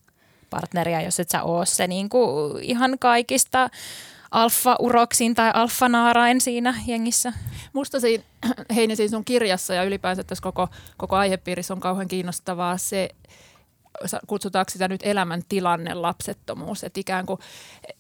partneria, 0.51 1.01
jos 1.01 1.21
et 1.21 1.29
sä 1.29 1.43
oo 1.43 1.65
se 1.65 1.87
niin 1.87 2.09
kuin 2.09 2.63
ihan 2.63 2.99
kaikista 2.99 3.71
alfa-uroksin 4.31 5.35
tai 5.35 5.51
alfa-naarain 5.55 6.41
siinä 6.41 6.75
jengissä. 6.87 7.33
Musta 7.73 8.01
siinä, 8.01 8.25
Heini, 8.75 8.97
siinä 8.97 9.11
sun 9.11 9.25
kirjassa 9.25 9.75
ja 9.75 9.85
ylipäänsä 9.85 10.25
tässä 10.25 10.43
koko, 10.43 10.69
koko 10.97 11.17
aihepiirissä 11.17 11.75
on 11.75 11.81
kauhean 11.81 12.09
kiinnostavaa 12.09 12.77
se, 12.77 13.09
kutsutaanko 14.27 14.71
sitä 14.71 14.89
nyt 14.89 15.01
elämäntilanne 15.05 15.95
lapsettomuus. 15.95 16.85
Että 16.85 17.01
ikään 17.01 17.27
kuin, 17.27 17.41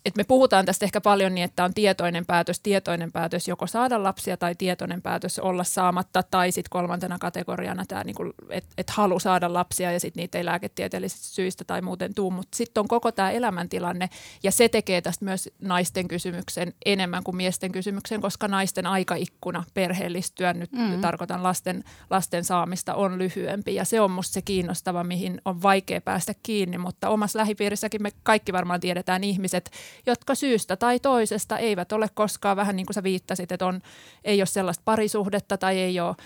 että 0.05 0.17
me 0.17 0.25
puhutaan 0.25 0.67
tästä 0.67 0.85
ehkä 0.85 1.01
paljon 1.01 1.35
niin, 1.35 1.45
että 1.45 1.65
on 1.65 1.75
tietoinen 1.75 2.27
päätös, 2.27 2.61
tietoinen 2.61 3.13
päätös 3.13 3.49
joko 3.49 3.67
saada 3.67 4.03
lapsia 4.03 4.37
tai 4.37 4.55
tietoinen 4.55 5.03
päätös 5.03 5.39
olla 5.39 5.65
saamatta 5.65 6.23
tai 6.23 6.53
sitten 6.53 6.71
kolmantena 6.71 7.19
kategoriana 7.19 7.85
tämä, 7.89 8.05
niin 8.05 8.17
että 8.51 8.71
et 8.79 8.91
halu 8.91 9.19
saada 9.19 9.53
lapsia 9.53 9.93
ja 9.93 10.01
sitten 10.01 10.21
niitä 10.21 10.39
ei 10.39 10.45
lääketieteellisistä 10.45 11.27
syistä 11.27 11.65
tai 11.65 11.83
muuten 11.83 12.15
tuu. 12.15 12.31
Mutta 12.31 12.57
sitten 12.57 12.81
on 12.81 12.89
koko 12.89 13.13
tämä 13.13 13.31
elämäntilanne 13.31 14.09
ja 14.43 14.53
se 14.53 14.69
tekee 14.69 15.01
tästä 15.01 15.25
myös 15.25 15.51
naisten 15.61 16.09
kysymyksen 16.09 16.73
enemmän 16.85 17.25
kuin 17.25 17.37
miesten 17.37 17.73
kysymyksen, 17.73 18.21
koska 18.21 18.49
naisten 18.49 18.87
aikaikkuna 18.87 19.65
perheellistyä, 19.75 20.53
nyt 20.53 20.73
mm. 20.73 21.01
tarkoitan 21.01 21.43
lasten, 21.43 21.85
lasten 22.11 22.45
saamista, 22.45 22.95
on 22.95 23.19
lyhyempi 23.19 23.75
ja 23.75 23.85
se 23.85 24.01
on 24.01 24.11
musta 24.11 24.33
se 24.33 24.43
kiinnostava, 24.43 25.05
mihin 25.05 25.41
on 25.45 25.63
vaikea 25.63 25.82
vaikea 25.83 26.01
päästä 26.01 26.33
kiinni, 26.43 26.79
mutta 26.79 27.09
omassa 27.09 27.39
lähipiirissäkin 27.39 28.03
me 28.03 28.11
kaikki 28.23 28.53
varmaan 28.53 28.81
tiedetään 28.81 29.25
ihmiset, 29.25 29.71
jotka 30.07 30.35
syystä 30.35 30.77
tai 30.77 31.01
toisesta 31.01 31.59
eivät 31.59 31.93
ole 31.93 32.09
koskaan, 32.15 32.57
vähän 32.57 32.77
niin 32.77 32.87
kuin 32.87 32.95
sä 32.95 33.03
viittasit, 33.03 33.53
että 33.53 33.67
on, 33.67 33.81
ei 34.25 34.41
ole 34.41 34.47
sellaista 34.47 34.83
parisuhdetta 34.85 35.59
tai 35.59 35.79
ei 35.79 36.01
ole, 36.01 36.17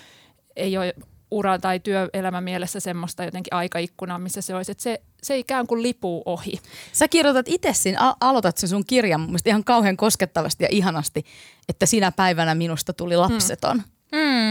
ei 0.57 0.79
ole 0.79 0.95
ura- 1.31 1.59
tai 1.59 1.81
työelämä 1.81 2.41
mielessä 2.41 2.81
semmoista 2.81 3.25
jotenkin 3.25 3.55
aikaikkunaa, 3.55 4.19
missä 4.19 4.41
se 4.41 4.55
olisi, 4.55 4.73
että 4.73 4.83
se, 4.83 5.01
se 5.23 5.39
ikään 5.39 5.67
kuin 5.67 5.83
lipuu 5.83 6.23
ohi. 6.27 6.53
Sä 6.93 7.09
kirjoitat 7.09 7.49
itse 7.49 7.73
siinä, 7.73 8.15
aloitat 8.21 8.59
sen 8.59 8.69
sun 8.69 8.85
kirjan 8.87 9.21
mun 9.21 9.39
ihan 9.47 9.65
kauhean 9.65 9.97
koskettavasti 9.97 10.65
ja 10.65 10.69
ihanasti, 10.73 11.25
että 11.69 11.87
sinä 11.87 12.13
päivänä 12.13 12.55
minusta 12.55 12.93
tuli 12.93 13.17
lapseton. 13.17 13.77
Mm. 13.77 13.97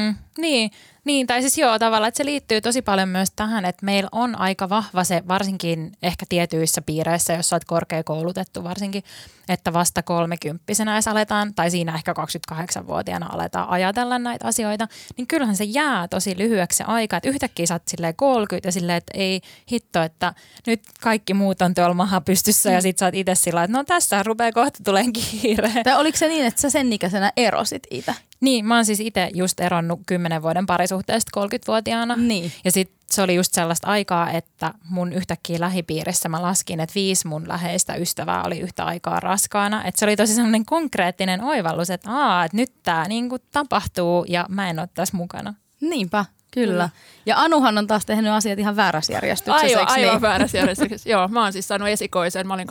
Mm, 0.06 0.16
niin, 0.38 0.72
niin, 1.06 1.28
tai 1.28 1.42
siis 1.42 1.58
joo 1.58 1.80
tavallaan, 1.80 2.08
että 2.08 2.18
se 2.18 2.26
liittyy 2.26 2.62
tosi 2.62 2.82
paljon 2.82 3.10
myös 3.10 3.32
tähän, 3.36 3.66
että 3.66 3.86
meillä 3.86 4.10
on 4.12 4.40
aika 4.40 4.70
vahva 4.70 5.04
se, 5.04 5.24
varsinkin 5.28 5.92
ehkä 6.04 6.26
tietyissä 6.30 6.82
piireissä, 6.82 7.34
jos 7.34 7.54
olet 7.54 7.66
korkeakoulutettu 7.66 8.64
varsinkin, 8.64 9.04
että 9.50 9.74
vasta 9.74 10.04
kolmekymppisenä 10.04 10.94
edes 10.94 11.08
aletaan, 11.08 11.54
tai 11.54 11.72
siinä 11.72 11.96
ehkä 11.96 12.14
28-vuotiaana 12.52 13.26
aletaan 13.26 13.70
ajatella 13.70 14.20
näitä 14.20 14.48
asioita, 14.48 14.88
niin 15.18 15.28
kyllähän 15.28 15.56
se 15.56 15.64
jää 15.64 16.08
tosi 16.08 16.38
lyhyeksi 16.38 16.78
se 16.78 16.84
aika, 16.84 17.18
että 17.18 17.30
yhtäkkiä 17.30 17.66
sä 17.66 17.74
oot 17.74 17.88
silleen 17.88 18.16
30 18.16 18.68
ja 18.68 18.72
silleen, 18.72 18.98
että 18.98 19.12
ei 19.16 19.42
hitto, 19.72 20.02
että 20.02 20.34
nyt 20.68 20.82
kaikki 21.02 21.34
muut 21.34 21.62
on 21.62 21.74
tuolla 21.74 21.94
maha 21.94 22.22
pystyssä 22.22 22.72
ja 22.72 22.82
sit 22.82 22.98
sä 22.98 23.06
oot 23.06 23.16
itse 23.16 23.36
sillä 23.36 23.64
että 23.64 23.78
no 23.78 23.84
tässä 23.84 24.24
rupeaa 24.24 24.52
kohta 24.52 24.80
tulee 24.84 25.06
kiire. 25.14 25.72
Tai 25.84 25.98
oliko 25.98 26.18
se 26.18 26.28
niin, 26.28 26.46
että 26.46 26.62
sä 26.62 26.70
sen 26.70 26.94
ikäisenä 26.94 27.32
erosit 27.38 27.84
itse? 27.92 28.16
Niin, 28.42 28.66
mä 28.66 28.76
oon 28.76 28.86
siis 28.86 29.00
itse 29.00 29.30
just 29.34 29.60
eronnut 29.60 30.00
10 30.06 30.42
vuoden 30.42 30.66
parisuhteesta 30.96 31.42
30-vuotiaana. 31.42 32.16
Niin. 32.16 32.52
Ja 32.66 32.72
sitten 32.72 32.96
se 33.12 33.22
oli 33.22 33.36
just 33.36 33.54
sellaista 33.54 33.88
aikaa, 33.88 34.32
että 34.32 34.74
mun 34.90 35.14
yhtäkkiä 35.14 35.60
lähipiirissä 35.60 36.30
mä 36.30 36.42
laskin, 36.42 36.80
että 36.80 36.96
viisi 36.96 37.28
mun 37.28 37.48
läheistä 37.48 37.96
ystävää 37.96 38.44
oli 38.44 38.60
yhtä 38.60 38.86
aikaa 38.86 39.20
raskaana. 39.20 39.84
Että 39.86 40.00
se 40.00 40.06
oli 40.06 40.16
tosi 40.16 40.34
sellainen 40.34 40.66
konkreettinen 40.66 41.44
oivallus, 41.44 41.90
että, 41.90 42.12
aa, 42.12 42.46
että 42.46 42.58
nyt 42.58 42.72
tämä 42.84 43.08
niinku 43.08 43.38
tapahtuu 43.40 44.26
ja 44.28 44.46
mä 44.50 44.70
en 44.70 44.80
ole 44.80 44.90
tässä 44.94 45.18
mukana. 45.18 45.54
Niinpä. 45.82 46.26
Kyllä. 46.56 46.90
Ja 47.26 47.38
Anuhan 47.38 47.78
on 47.78 47.88
taas 47.88 48.06
tehnyt 48.06 48.32
asiat 48.32 48.60
ihan 48.60 48.76
väärässä 48.76 49.14
järjestyksessä, 49.14 49.78
Aivan, 49.80 49.92
aivan 49.92 50.12
niin? 50.12 50.22
väärässä 50.22 50.58
järjestyksessä. 50.62 51.10
Joo, 51.10 51.28
mä 51.28 51.44
oon 51.44 51.54
siis 51.54 51.68
saanut 51.68 51.88
esikoisen. 51.88 52.48
Mä 52.48 52.54
olin 52.54 52.68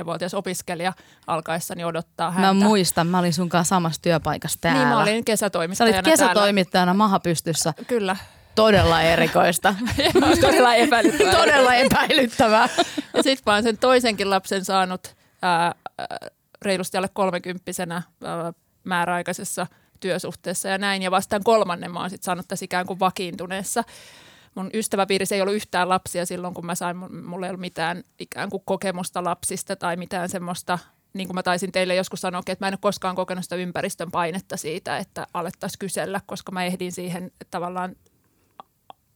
24-vuotias 0.00 0.34
opiskelija 0.34 0.92
alkaessani 1.26 1.84
odottaa 1.84 2.30
häntä. 2.30 2.54
Mä 2.54 2.54
muistan, 2.54 3.06
mä 3.06 3.18
olin 3.18 3.32
sun 3.32 3.48
kanssa 3.48 3.68
samassa 3.68 4.02
työpaikassa 4.02 4.58
täällä. 4.60 4.80
Niin, 4.80 4.88
mä 4.88 5.02
olin 5.02 5.24
kesätoimittajana 5.24 5.92
Sä 5.92 5.98
olit 5.98 6.04
kesätoimittajana 6.04 6.94
maha 6.94 7.20
pystyssä. 7.20 7.74
Kyllä. 7.86 8.16
Todella 8.54 9.02
erikoista. 9.02 9.74
todella 10.40 10.74
epäilyttävää. 10.74 11.32
todella 11.32 11.74
epäilyttävää. 11.74 12.68
ja 13.16 13.22
sit 13.22 13.40
mä 13.46 13.54
oon 13.54 13.62
sen 13.62 13.78
toisenkin 13.78 14.30
lapsen 14.30 14.64
saanut 14.64 15.16
ää, 15.42 15.74
reilusti 16.62 16.96
alle 16.96 17.08
kolmekymppisenä 17.12 18.02
ää, 18.24 18.52
määräaikaisessa– 18.84 19.66
työsuhteessa 20.00 20.68
ja 20.68 20.78
näin. 20.78 21.02
Ja 21.02 21.10
vastaan 21.10 21.44
kolmannen 21.44 21.92
mä 21.92 22.00
oon 22.00 22.10
sitten 22.10 22.24
saanut 22.24 22.48
tässä 22.48 22.64
ikään 22.64 22.86
kuin 22.86 23.00
vakiintuneessa. 23.00 23.84
Mun 24.54 24.70
ystäväpiirissä 24.74 25.34
ei 25.34 25.40
ollut 25.40 25.54
yhtään 25.54 25.88
lapsia 25.88 26.26
silloin, 26.26 26.54
kun 26.54 26.66
mä 26.66 26.74
sain, 26.74 26.96
mulla 27.26 27.46
ei 27.46 27.50
ollut 27.50 27.60
mitään 27.60 28.04
ikään 28.18 28.50
kuin 28.50 28.62
kokemusta 28.66 29.24
lapsista 29.24 29.76
tai 29.76 29.96
mitään 29.96 30.28
semmoista 30.28 30.78
niin 31.12 31.28
kuin 31.28 31.34
mä 31.34 31.42
taisin 31.42 31.72
teille 31.72 31.94
joskus 31.94 32.20
sanoa, 32.20 32.42
että 32.46 32.64
mä 32.64 32.68
en 32.68 32.74
ole 32.74 32.78
koskaan 32.80 33.16
kokenut 33.16 33.44
sitä 33.44 33.56
ympäristön 33.56 34.10
painetta 34.10 34.56
siitä, 34.56 34.98
että 34.98 35.26
alettaisiin 35.34 35.78
kysellä, 35.78 36.20
koska 36.26 36.52
mä 36.52 36.64
ehdin 36.64 36.92
siihen 36.92 37.32
tavallaan 37.50 37.96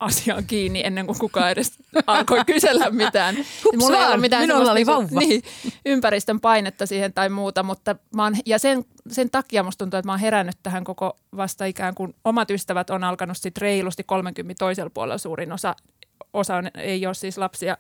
asiaan 0.02 0.44
kiinni 0.46 0.82
ennen 0.84 1.06
kuin 1.06 1.18
kukaan 1.18 1.50
edes 1.50 1.72
alkoi 2.06 2.44
kysellä 2.54 2.90
mitään. 2.90 3.36
Hups 3.36 3.78
Mulla 3.78 3.98
ei 3.98 4.06
ole 4.06 4.16
mitään 4.16 4.42
minulla 4.42 4.70
oli 4.70 4.78
niinku 4.78 4.92
vauva. 4.92 5.20
Niin, 5.20 5.42
ympäristön 5.86 6.40
painetta 6.40 6.86
siihen 6.86 7.12
tai 7.12 7.28
muuta, 7.28 7.62
mutta 7.62 7.96
mä 8.16 8.22
oon, 8.22 8.36
ja 8.46 8.58
sen, 8.58 8.84
sen 9.10 9.30
takia 9.30 9.62
musta 9.62 9.84
tuntuu, 9.84 9.98
että 9.98 10.08
mä 10.08 10.12
oon 10.12 10.20
herännyt 10.20 10.56
tähän 10.62 10.84
koko 10.84 11.16
vasta 11.36 11.64
ikään 11.64 11.94
kuin 11.94 12.14
omat 12.24 12.50
ystävät 12.50 12.90
on 12.90 13.04
alkanut 13.04 13.36
sitten 13.36 13.60
reilusti 13.60 14.04
30 14.04 14.58
toisella 14.58 14.90
puolella 14.94 15.18
suurin 15.18 15.52
osa, 15.52 15.76
osa 16.32 16.56
on, 16.56 16.68
ei 16.74 17.06
ole 17.06 17.14
siis 17.14 17.38
lapsia 17.38 17.76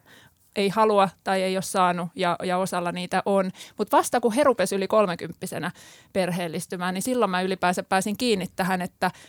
ei 0.56 0.68
halua 0.68 1.08
tai 1.24 1.42
ei 1.42 1.56
ole 1.56 1.62
saanut 1.62 2.08
ja, 2.14 2.36
ja 2.44 2.58
osalla 2.58 2.92
niitä 2.92 3.22
on. 3.26 3.50
Mutta 3.78 3.96
vasta 3.96 4.20
kun 4.20 4.32
he 4.32 4.44
rupesi 4.44 4.74
yli 4.74 4.88
kolmekymppisenä 4.88 5.70
perheellistymään, 6.12 6.94
niin 6.94 7.02
silloin 7.02 7.30
mä 7.30 7.42
ylipäänsä 7.42 7.82
pääsin 7.82 8.16
kiinni 8.16 8.46
tähän, 8.56 8.82
että– 8.82 9.10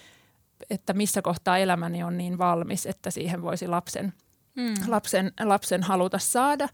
että 0.70 0.94
missä 0.94 1.22
kohtaa 1.22 1.58
elämäni 1.58 2.04
on 2.04 2.18
niin 2.18 2.38
valmis, 2.38 2.86
että 2.86 3.12
siihen 3.12 3.42
voisi 3.42 3.68
lapsen, 3.68 4.14
mm. 4.56 4.74
lapsen, 4.88 5.32
lapsen 5.44 5.84
haluta 5.84 6.20
saada. 6.20 6.68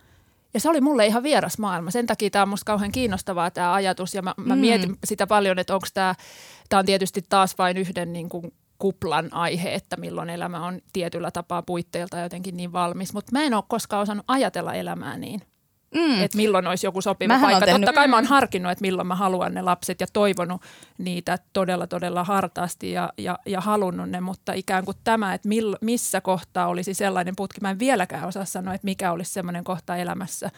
Ja 0.54 0.60
se 0.60 0.70
oli 0.70 0.82
mulle 0.82 1.06
ihan 1.06 1.24
vieras 1.24 1.58
maailma. 1.58 1.92
Sen 1.92 2.08
takia 2.08 2.30
tämä 2.30 2.44
on 2.44 2.50
musta 2.50 2.66
kauhean 2.66 2.92
kiinnostavaa 2.92 3.52
tämä 3.52 3.74
ajatus 3.74 4.16
ja 4.16 4.22
mä, 4.22 4.34
mä 4.38 4.56
mm. 4.56 4.62
mietin 4.62 4.98
sitä 5.04 5.28
paljon, 5.28 5.60
että 5.60 5.76
onko 5.76 5.88
tämä, 5.94 6.16
tämä 6.70 6.80
on 6.80 6.86
tietysti 6.86 7.22
taas 7.30 7.58
vain 7.58 7.78
yhden 7.78 8.14
niin 8.14 8.30
kuin 8.30 8.54
kuplan 8.80 9.34
aihe, 9.34 9.74
että 9.74 9.98
milloin 9.98 10.30
elämä 10.30 10.66
on 10.66 10.82
tietyllä 10.94 11.32
tapaa 11.32 11.62
puitteilta 11.62 12.20
jotenkin 12.20 12.58
niin 12.58 12.72
valmis. 12.72 13.14
Mutta 13.14 13.32
mä 13.32 13.44
en 13.44 13.54
ole 13.54 13.64
koskaan 13.68 14.02
osannut 14.02 14.26
ajatella 14.28 14.74
elämää 14.74 15.18
niin. 15.18 15.42
Mm. 15.96 16.22
Että 16.24 16.38
milloin 16.38 16.68
olisi 16.68 16.88
joku 16.88 17.02
sopiva 17.02 17.34
Mähän 17.34 17.42
paikka. 17.42 17.66
Tehnyt... 17.66 17.82
Totta 17.82 17.94
kai 17.94 18.08
mä 18.08 18.16
oon 18.16 18.26
harkinnut, 18.26 18.72
että 18.72 18.82
milloin 18.82 19.08
mä 19.08 19.16
haluan 19.16 19.54
ne 19.54 19.62
lapset 19.62 20.02
ja 20.02 20.08
toivonut 20.14 20.62
niitä 20.98 21.38
todella 21.54 21.88
todella 21.88 22.24
hartaasti 22.24 22.92
ja, 22.92 23.14
ja, 23.18 23.40
ja 23.46 23.62
halunnut 23.62 24.10
ne, 24.10 24.22
mutta 24.22 24.54
ikään 24.54 24.86
kuin 24.86 24.98
tämä, 25.04 25.34
että 25.34 25.48
mill, 25.48 25.76
missä 25.82 26.22
kohtaa 26.22 26.68
olisi 26.68 26.94
sellainen 26.94 27.36
putki, 27.36 27.62
mä 27.62 27.70
en 27.70 27.80
vieläkään 27.80 28.28
osaa 28.28 28.46
sanoa, 28.46 28.74
että 28.74 28.86
mikä 28.86 29.12
olisi 29.12 29.34
sellainen 29.34 29.64
kohta 29.64 29.96
elämässä, 29.96 30.50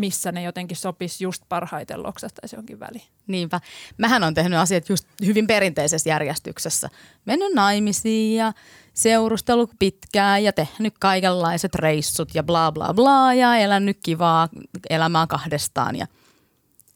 missä 0.00 0.32
ne 0.32 0.42
jotenkin 0.42 0.76
sopisi 0.76 1.24
just 1.24 1.42
parhaiten 1.48 2.02
loksastaisi 2.02 2.56
jonkin 2.56 2.80
väliin. 2.80 3.04
Niinpä. 3.26 3.60
Mähän 3.98 4.24
on 4.24 4.34
tehnyt 4.34 4.58
asiat 4.58 4.88
just 4.88 5.06
hyvin 5.26 5.46
perinteisessä 5.46 6.10
järjestyksessä. 6.10 6.88
Mennyt 7.24 7.54
naimisiin 7.54 8.36
ja 8.36 8.52
seurustellut 8.94 9.70
pitkään 9.78 10.44
ja 10.44 10.52
tehnyt 10.52 10.94
kaikenlaiset 11.00 11.74
reissut 11.74 12.34
ja 12.34 12.42
bla 12.42 12.72
bla 12.72 12.94
bla 12.94 13.34
ja 13.34 13.56
elänyt 13.56 13.98
kivaa 14.02 14.48
elämää 14.90 15.26
kahdestaan 15.26 15.96
ja 15.96 16.06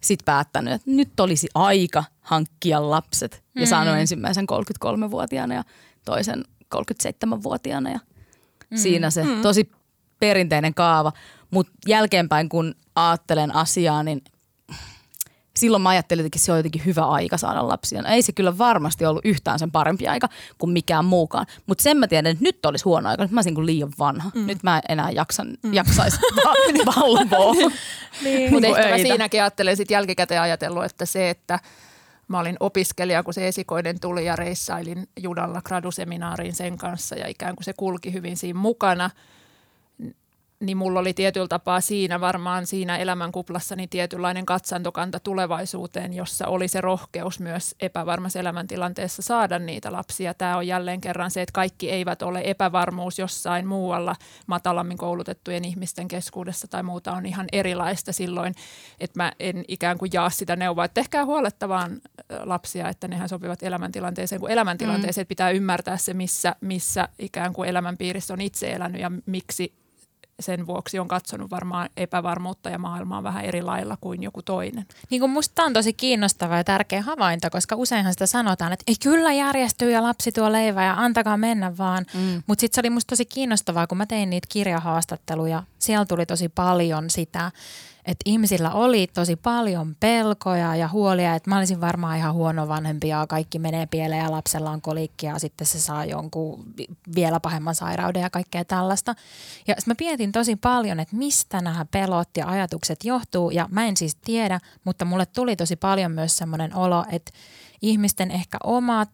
sitten 0.00 0.24
päättänyt, 0.24 0.74
että 0.74 0.90
nyt 0.90 1.20
olisi 1.20 1.48
aika 1.54 2.04
hankkia 2.20 2.90
lapset 2.90 3.44
ja 3.54 3.60
mm. 3.60 3.66
saanut 3.66 3.96
ensimmäisen 3.96 4.46
33-vuotiaana 4.52 5.54
ja 5.54 5.64
toisen 6.04 6.44
37-vuotiaana 6.74 7.90
ja 7.90 7.98
mm. 8.70 8.76
siinä 8.76 9.10
se 9.10 9.24
mm. 9.24 9.42
tosi 9.42 9.70
perinteinen 10.20 10.74
kaava. 10.74 11.12
Mutta 11.50 11.72
jälkeenpäin 11.88 12.48
kun 12.48 12.74
ajattelen 12.94 13.54
asiaa, 13.54 14.02
niin 14.02 14.22
Silloin 15.56 15.82
mä 15.82 15.88
ajattelin, 15.88 16.26
että 16.26 16.38
se 16.38 16.52
on 16.52 16.58
jotenkin 16.58 16.84
hyvä 16.84 17.02
aika 17.04 17.38
saada 17.38 17.68
lapsia. 17.68 18.02
No 18.02 18.08
ei 18.08 18.22
se 18.22 18.32
kyllä 18.32 18.58
varmasti 18.58 19.06
ollut 19.06 19.24
yhtään 19.24 19.58
sen 19.58 19.70
parempi 19.70 20.08
aika 20.08 20.28
kuin 20.58 20.72
mikään 20.72 21.04
muukaan. 21.04 21.46
Mutta 21.66 21.82
sen 21.82 21.96
mä 21.96 22.08
tiedän, 22.08 22.32
että 22.32 22.44
nyt 22.44 22.66
olisi 22.66 22.84
huono 22.84 23.08
aika. 23.08 23.22
Nyt 23.22 23.30
mä 23.30 23.38
olisin 23.38 23.54
kuin 23.54 23.66
liian 23.66 23.92
vanha. 23.98 24.30
Mm. 24.34 24.46
Nyt 24.46 24.62
mä 24.62 24.76
en 24.76 24.82
enää 24.88 25.10
jaksan, 25.10 25.56
mm. 25.62 25.74
jaksaisi 25.74 26.20
valvoa. 26.96 27.70
niin. 28.22 28.52
Mutta 28.52 28.66
ehkä 28.68 28.88
mä 28.88 28.96
siinäkin 28.96 29.42
ajattelen 29.42 29.76
sit 29.76 29.90
jälkikäteen 29.90 30.40
ajatellut, 30.40 30.84
että 30.84 31.06
se, 31.06 31.30
että 31.30 31.58
mä 32.28 32.40
olin 32.40 32.56
opiskelija, 32.60 33.22
kun 33.22 33.34
se 33.34 33.48
esikoinen 33.48 34.00
tuli 34.00 34.26
ja 34.26 34.36
reissailin 34.36 35.08
Judalla 35.20 35.62
graduseminaariin 35.62 36.54
sen 36.54 36.78
kanssa 36.78 37.16
ja 37.16 37.28
ikään 37.28 37.56
kuin 37.56 37.64
se 37.64 37.72
kulki 37.72 38.12
hyvin 38.12 38.36
siinä 38.36 38.58
mukana– 38.58 39.10
niin 40.66 40.76
mulla 40.76 41.00
oli 41.00 41.14
tietyllä 41.14 41.48
tapaa 41.48 41.80
siinä 41.80 42.20
varmaan 42.20 42.66
siinä 42.66 42.96
elämänkuplassa 42.96 43.76
niin 43.76 43.88
tietynlainen 43.88 44.46
katsantokanta 44.46 45.20
tulevaisuuteen, 45.20 46.12
jossa 46.12 46.46
oli 46.46 46.68
se 46.68 46.80
rohkeus 46.80 47.40
myös 47.40 47.74
epävarmassa 47.80 48.38
elämäntilanteessa 48.40 49.22
saada 49.22 49.58
niitä 49.58 49.92
lapsia. 49.92 50.34
Tämä 50.34 50.56
on 50.56 50.66
jälleen 50.66 51.00
kerran 51.00 51.30
se, 51.30 51.42
että 51.42 51.52
kaikki 51.52 51.90
eivät 51.90 52.22
ole 52.22 52.42
epävarmuus 52.44 53.18
jossain 53.18 53.66
muualla 53.66 54.16
matalammin 54.46 54.98
koulutettujen 54.98 55.64
ihmisten 55.64 56.08
keskuudessa 56.08 56.68
tai 56.68 56.82
muuta 56.82 57.12
on 57.12 57.26
ihan 57.26 57.46
erilaista 57.52 58.12
silloin, 58.12 58.54
että 59.00 59.22
mä 59.22 59.32
en 59.40 59.64
ikään 59.68 59.98
kuin 59.98 60.10
jaa 60.12 60.30
sitä 60.30 60.56
neuvoa, 60.56 60.84
että 60.84 60.94
tehkää 60.94 61.24
huolettavaan 61.24 62.00
lapsia, 62.44 62.88
että 62.88 63.08
nehän 63.08 63.28
sopivat 63.28 63.62
elämäntilanteeseen, 63.62 64.40
kun 64.40 64.50
elämäntilanteeseen 64.50 65.24
mm. 65.24 65.28
pitää 65.28 65.50
ymmärtää 65.50 65.96
se, 65.96 66.14
missä, 66.14 66.56
missä 66.60 67.08
ikään 67.18 67.52
kuin 67.52 67.68
elämänpiirissä 67.68 68.34
on 68.34 68.40
itse 68.40 68.72
elänyt 68.72 69.00
ja 69.00 69.10
miksi 69.26 69.83
sen 70.40 70.66
vuoksi 70.66 70.98
on 70.98 71.08
katsonut 71.08 71.50
varmaan 71.50 71.88
epävarmuutta 71.96 72.70
ja 72.70 72.78
maailmaa 72.78 73.22
vähän 73.22 73.44
eri 73.44 73.62
lailla 73.62 73.96
kuin 74.00 74.22
joku 74.22 74.42
toinen. 74.42 74.86
Niin 75.10 75.20
kuin 75.20 75.30
musta 75.30 75.62
on 75.62 75.72
tosi 75.72 75.92
kiinnostava 75.92 76.56
ja 76.56 76.64
tärkeä 76.64 77.02
havainto, 77.02 77.50
koska 77.50 77.76
useinhan 77.76 78.12
sitä 78.12 78.26
sanotaan, 78.26 78.72
että 78.72 78.84
ei 78.86 78.94
kyllä 79.02 79.32
järjestyy 79.32 79.90
ja 79.90 80.02
lapsi 80.02 80.32
tuo 80.32 80.52
leivä 80.52 80.84
ja 80.84 80.94
antakaa 80.96 81.36
mennä 81.36 81.78
vaan. 81.78 82.06
Mm. 82.14 82.42
Mutta 82.46 82.60
sitten 82.60 82.74
se 82.74 82.80
oli 82.80 82.90
musta 82.90 83.10
tosi 83.10 83.24
kiinnostavaa, 83.24 83.86
kun 83.86 83.98
mä 83.98 84.06
tein 84.06 84.30
niitä 84.30 84.46
kirjahaastatteluja. 84.50 85.62
Siellä 85.78 86.04
tuli 86.04 86.26
tosi 86.26 86.48
paljon 86.48 87.10
sitä, 87.10 87.50
että 88.06 88.22
ihmisillä 88.24 88.70
oli 88.70 89.06
tosi 89.14 89.36
paljon 89.36 89.96
pelkoja 90.00 90.76
ja 90.76 90.88
huolia, 90.88 91.34
että 91.34 91.50
mä 91.50 91.58
olisin 91.58 91.80
varmaan 91.80 92.18
ihan 92.18 92.34
huono 92.34 92.68
vanhempi 92.68 93.08
ja 93.08 93.26
kaikki 93.28 93.58
menee 93.58 93.86
pieleen 93.86 94.24
ja 94.24 94.30
lapsella 94.30 94.70
on 94.70 94.80
kolikki 94.80 95.26
ja 95.26 95.38
sitten 95.38 95.66
se 95.66 95.80
saa 95.80 96.04
jonkun 96.04 96.64
vielä 97.14 97.40
pahemman 97.40 97.74
sairauden 97.74 98.22
ja 98.22 98.30
kaikkea 98.30 98.64
tällaista. 98.64 99.14
Ja 99.66 99.74
mä 99.86 99.94
mietin 100.00 100.32
tosi 100.32 100.56
paljon, 100.56 101.00
että 101.00 101.16
mistä 101.16 101.60
nämä 101.60 101.86
pelot 101.90 102.28
ja 102.36 102.48
ajatukset 102.48 103.04
johtuu 103.04 103.50
ja 103.50 103.68
mä 103.70 103.86
en 103.86 103.96
siis 103.96 104.14
tiedä, 104.14 104.60
mutta 104.84 105.04
mulle 105.04 105.26
tuli 105.26 105.56
tosi 105.56 105.76
paljon 105.76 106.12
myös 106.12 106.36
semmoinen 106.36 106.76
olo, 106.76 107.04
että 107.10 107.32
ihmisten 107.82 108.30
ehkä 108.30 108.58
omat 108.64 109.10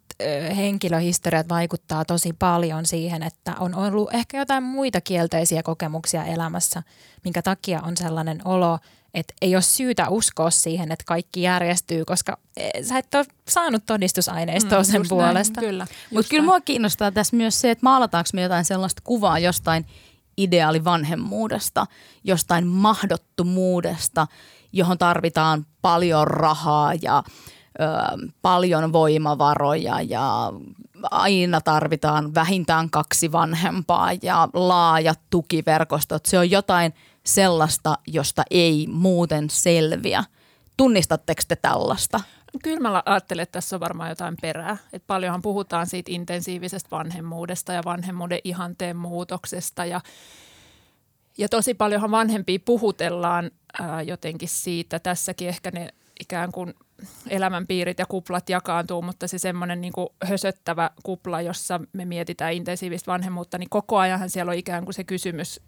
henkilöhistoriat 0.56 1.48
vaikuttaa 1.48 2.04
tosi 2.04 2.32
paljon 2.32 2.86
siihen, 2.86 3.22
että 3.22 3.54
on 3.60 3.74
ollut 3.74 4.14
ehkä 4.14 4.38
jotain 4.38 4.62
muita 4.62 5.00
kielteisiä 5.00 5.62
kokemuksia 5.62 6.24
elämässä, 6.24 6.82
minkä 7.24 7.42
takia 7.42 7.80
on 7.82 7.96
sellainen 7.96 8.40
olo, 8.44 8.78
että 9.14 9.34
ei 9.42 9.56
ole 9.56 9.62
syytä 9.62 10.08
uskoa 10.08 10.50
siihen, 10.50 10.92
että 10.92 11.04
kaikki 11.06 11.42
järjestyy, 11.42 12.04
koska 12.04 12.38
e, 12.56 12.82
sä 12.82 12.98
et 12.98 13.14
ole 13.14 13.26
saanut 13.48 13.86
todistusaineistoa 13.86 14.78
mm, 14.78 14.84
sen 14.84 15.02
puolesta. 15.08 15.60
Näin, 15.60 15.70
kyllä. 15.70 15.86
Mutta 16.14 16.30
kyllä 16.30 16.44
mua 16.44 16.60
kiinnostaa 16.60 17.12
tässä 17.12 17.36
myös 17.36 17.60
se, 17.60 17.70
että 17.70 17.86
maalataanko 17.86 18.30
me 18.32 18.42
jotain 18.42 18.64
sellaista 18.64 19.02
kuvaa 19.04 19.38
jostain 19.38 19.86
ideaalivanhemmuudesta, 20.36 21.86
jostain 22.24 22.66
mahdottomuudesta, 22.66 24.26
johon 24.72 24.98
tarvitaan 24.98 25.66
paljon 25.82 26.26
rahaa 26.26 26.94
ja 27.02 27.22
ö, 27.80 28.28
paljon 28.42 28.92
voimavaroja 28.92 30.00
ja 30.00 30.52
aina 31.10 31.60
tarvitaan 31.60 32.34
vähintään 32.34 32.90
kaksi 32.90 33.32
vanhempaa 33.32 34.10
ja 34.22 34.48
laajat 34.54 35.20
tukiverkostot. 35.30 36.26
Se 36.26 36.38
on 36.38 36.50
jotain 36.50 36.94
sellaista, 37.24 37.98
josta 38.06 38.42
ei 38.50 38.86
muuten 38.92 39.50
selviä. 39.50 40.24
Tunnistatteko 40.76 41.42
te 41.48 41.56
tällaista? 41.56 42.20
Kyllä 42.62 42.80
mä 42.80 43.02
ajattelen, 43.06 43.42
että 43.42 43.52
tässä 43.52 43.76
on 43.76 43.80
varmaan 43.80 44.08
jotain 44.08 44.36
perää. 44.42 44.76
Et 44.92 45.06
paljonhan 45.06 45.42
puhutaan 45.42 45.86
siitä 45.86 46.12
intensiivisestä 46.12 46.90
vanhemmuudesta 46.90 47.72
ja 47.72 47.82
vanhemmuuden 47.84 48.38
ihanteen 48.44 48.96
muutoksesta 48.96 49.84
ja 49.84 50.00
ja 51.38 51.48
tosi 51.48 51.74
paljonhan 51.74 52.10
vanhempia 52.10 52.58
puhutellaan 52.64 53.50
ää, 53.80 54.02
jotenkin 54.02 54.48
siitä. 54.48 54.98
Tässäkin 54.98 55.48
ehkä 55.48 55.70
ne 55.70 55.88
ikään 56.20 56.52
kuin 56.52 56.74
elämänpiirit 57.28 57.98
ja 57.98 58.06
kuplat 58.06 58.50
jakaantuu, 58.50 59.02
mutta 59.02 59.28
se 59.28 59.38
semmoinen 59.38 59.80
niin 59.80 59.92
hösöttävä 60.24 60.90
kupla, 61.02 61.40
jossa 61.40 61.80
me 61.92 62.04
mietitään 62.04 62.52
intensiivistä 62.52 63.12
vanhemmuutta, 63.12 63.58
niin 63.58 63.70
koko 63.70 63.98
ajan 63.98 64.30
siellä 64.30 64.50
on 64.50 64.58
ikään 64.58 64.84
kuin 64.84 64.94
se 64.94 65.04
kysymys 65.04 65.60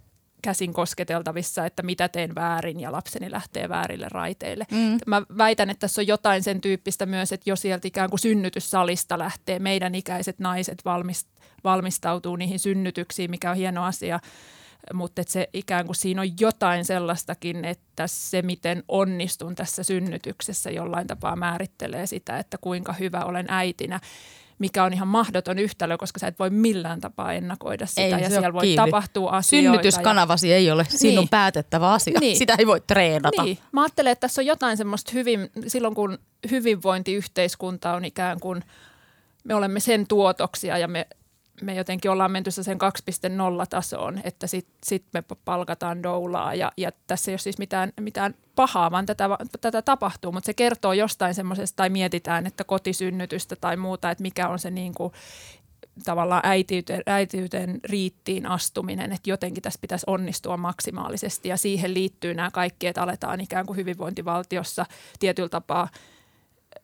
käsin 0.43 0.73
kosketeltavissa, 0.73 1.67
että 1.67 1.83
mitä 1.83 2.09
teen 2.09 2.35
väärin 2.35 2.81
ja 2.81 2.93
lapseni 2.93 3.31
lähtee 3.31 3.69
väärille 3.69 4.07
raiteille. 4.11 4.67
Mm. 4.71 4.99
Mä 5.07 5.23
väitän, 5.39 5.71
että 5.71 5.81
tässä 5.81 6.01
on 6.01 6.07
jotain 6.07 6.43
sen 6.43 6.61
tyyppistä 6.61 7.07
myös, 7.07 7.33
että 7.33 7.51
jo 7.51 7.57
sieltä 7.57 7.89
ikään 7.89 8.11
kuin 8.11 8.21
synnytyssalista 8.21 9.19
lähtee 9.19 9.59
meidän 9.59 9.95
ikäiset 9.95 10.39
naiset 10.39 10.83
valmistautuu 11.65 12.37
niihin 12.37 12.59
synnytyksiin, 12.59 13.31
mikä 13.31 13.51
on 13.51 13.57
hieno 13.57 13.85
asia– 13.85 14.21
mutta 14.95 15.23
se 15.27 15.49
ikään 15.53 15.87
kuin 15.87 15.97
siinä 15.97 16.21
on 16.21 16.41
jotain 16.41 16.85
sellaistakin, 16.85 17.65
että 17.65 18.07
se 18.07 18.43
miten 18.43 18.83
onnistun 18.89 19.55
tässä 19.55 19.83
synnytyksessä 19.83 20.71
jollain 20.71 21.07
tapaa 21.07 21.37
määrittelee 21.37 22.07
sitä, 22.07 22.39
että 22.39 22.59
kuinka 22.61 22.93
hyvä 22.93 23.25
olen 23.25 23.47
äitinä 23.49 24.01
mikä 24.63 24.85
on 24.85 24.93
ihan 24.93 25.09
mahdoton 25.09 25.59
yhtälö, 25.59 25.99
koska 25.99 26.19
sä 26.19 26.27
et 26.27 26.39
voi 26.39 26.51
millään 26.51 27.01
tapaa 27.01 27.33
ennakoida 27.33 27.87
sitä 27.87 28.03
ei, 28.03 28.11
ja 28.11 28.29
siellä 28.29 28.53
voi 28.53 28.63
kiinni. 28.63 28.77
tapahtua 28.77 29.31
asioita. 29.31 29.69
Synnytyskanavasi 29.69 30.49
ja... 30.49 30.57
ei 30.57 30.71
ole 30.71 30.87
sinun 30.89 31.17
niin. 31.17 31.29
päätettävä 31.29 31.93
asia. 31.93 32.21
Niin. 32.21 32.37
Sitä 32.37 32.55
ei 32.59 32.67
voi 32.67 32.81
treenata. 32.81 33.43
Niin. 33.43 33.59
Mä 33.73 33.83
ajattelen, 33.83 34.13
että 34.13 34.21
tässä 34.21 34.41
on 34.43 34.47
jotain 34.47 34.77
semmoista 34.77 35.11
hyvin, 35.15 35.51
silloin 35.67 35.95
kun 35.95 36.19
hyvinvointiyhteiskunta 36.51 37.95
on 37.95 38.05
ikään 38.05 38.41
kuin, 38.41 38.65
me 39.45 39.55
olemme 39.55 39.81
sen 39.81 40.07
tuotoksia 40.07 40.79
ja 40.79 40.89
me 40.89 41.07
me 41.63 41.75
jotenkin 41.75 42.11
ollaan 42.11 42.31
menty 42.31 42.51
sen 42.51 42.79
2.0 42.81 43.67
tasoon, 43.71 44.21
että 44.25 44.47
sitten 44.47 44.75
sit 44.85 45.05
me 45.13 45.23
palkataan 45.45 46.03
doulaa 46.03 46.55
ja, 46.55 46.73
ja 46.77 46.93
tässä 47.07 47.31
ei 47.31 47.33
ole 47.33 47.39
siis 47.39 47.59
mitään, 47.59 47.93
mitään 48.01 48.35
pahaa, 48.55 48.91
vaan 48.91 49.07
tätä, 49.07 49.29
tätä 49.61 49.83
tapahtuu, 49.83 50.33
mutta 50.33 50.47
se 50.47 50.55
kertoo 50.55 50.93
jostain 50.93 51.35
semmoisesta 51.35 51.77
tai 51.77 51.91
mietitään, 51.91 52.47
että 52.47 52.65
kotisynnytystä 52.65 53.57
tai 53.57 53.77
muuta, 53.77 54.11
että 54.11 54.23
mikä 54.23 54.49
on 54.49 54.59
se 54.59 54.71
niin 54.71 54.95
kuin, 54.95 55.13
tavallaan 56.05 56.43
äitiyteen, 56.45 57.03
äitiyteen 57.07 57.81
riittiin 57.85 58.47
astuminen, 58.47 59.13
että 59.13 59.31
jotenkin 59.31 59.63
tässä 59.63 59.79
pitäisi 59.81 60.05
onnistua 60.07 60.57
maksimaalisesti 60.57 61.49
ja 61.49 61.57
siihen 61.57 61.95
liittyy 61.95 62.35
nämä 62.35 62.51
kaikki, 62.51 62.87
että 62.87 63.03
aletaan 63.03 63.41
ikään 63.41 63.67
kuin 63.67 63.77
hyvinvointivaltiossa 63.77 64.87
tietyllä 65.19 65.49
tapaa– 65.49 65.89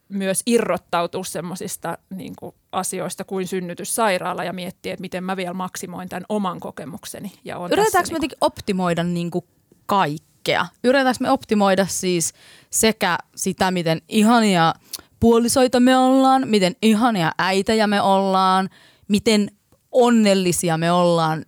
myös 0.08 0.42
irrottautua 0.46 1.24
semmoisista 1.24 1.98
niin 2.10 2.34
asioista 2.72 3.24
kuin 3.24 3.46
synnytyssairaala 3.46 4.44
ja 4.44 4.52
miettiä, 4.52 4.92
että 4.92 5.00
miten 5.00 5.24
mä 5.24 5.36
vielä 5.36 5.54
maksimoin 5.54 6.08
tämän 6.08 6.24
oman 6.28 6.60
kokemukseni. 6.60 7.32
Ja 7.44 7.56
Yritetäänkö 7.72 8.12
me 8.12 8.18
niin 8.18 8.30
kuin... 8.30 8.38
optimoida 8.40 9.04
niin 9.04 9.30
kuin 9.30 9.44
kaikkea? 9.86 10.66
Yritetäänkö 10.84 11.24
me 11.24 11.30
optimoida 11.30 11.86
siis 11.86 12.32
sekä 12.70 13.18
sitä, 13.36 13.70
miten 13.70 14.02
ihania 14.08 14.74
puolisoita 15.20 15.80
me 15.80 15.96
ollaan, 15.96 16.48
miten 16.48 16.76
ihania 16.82 17.32
äitejä 17.38 17.86
me 17.86 18.00
ollaan, 18.00 18.68
miten 19.08 19.50
onnellisia 19.92 20.78
me 20.78 20.92
ollaan 20.92 21.44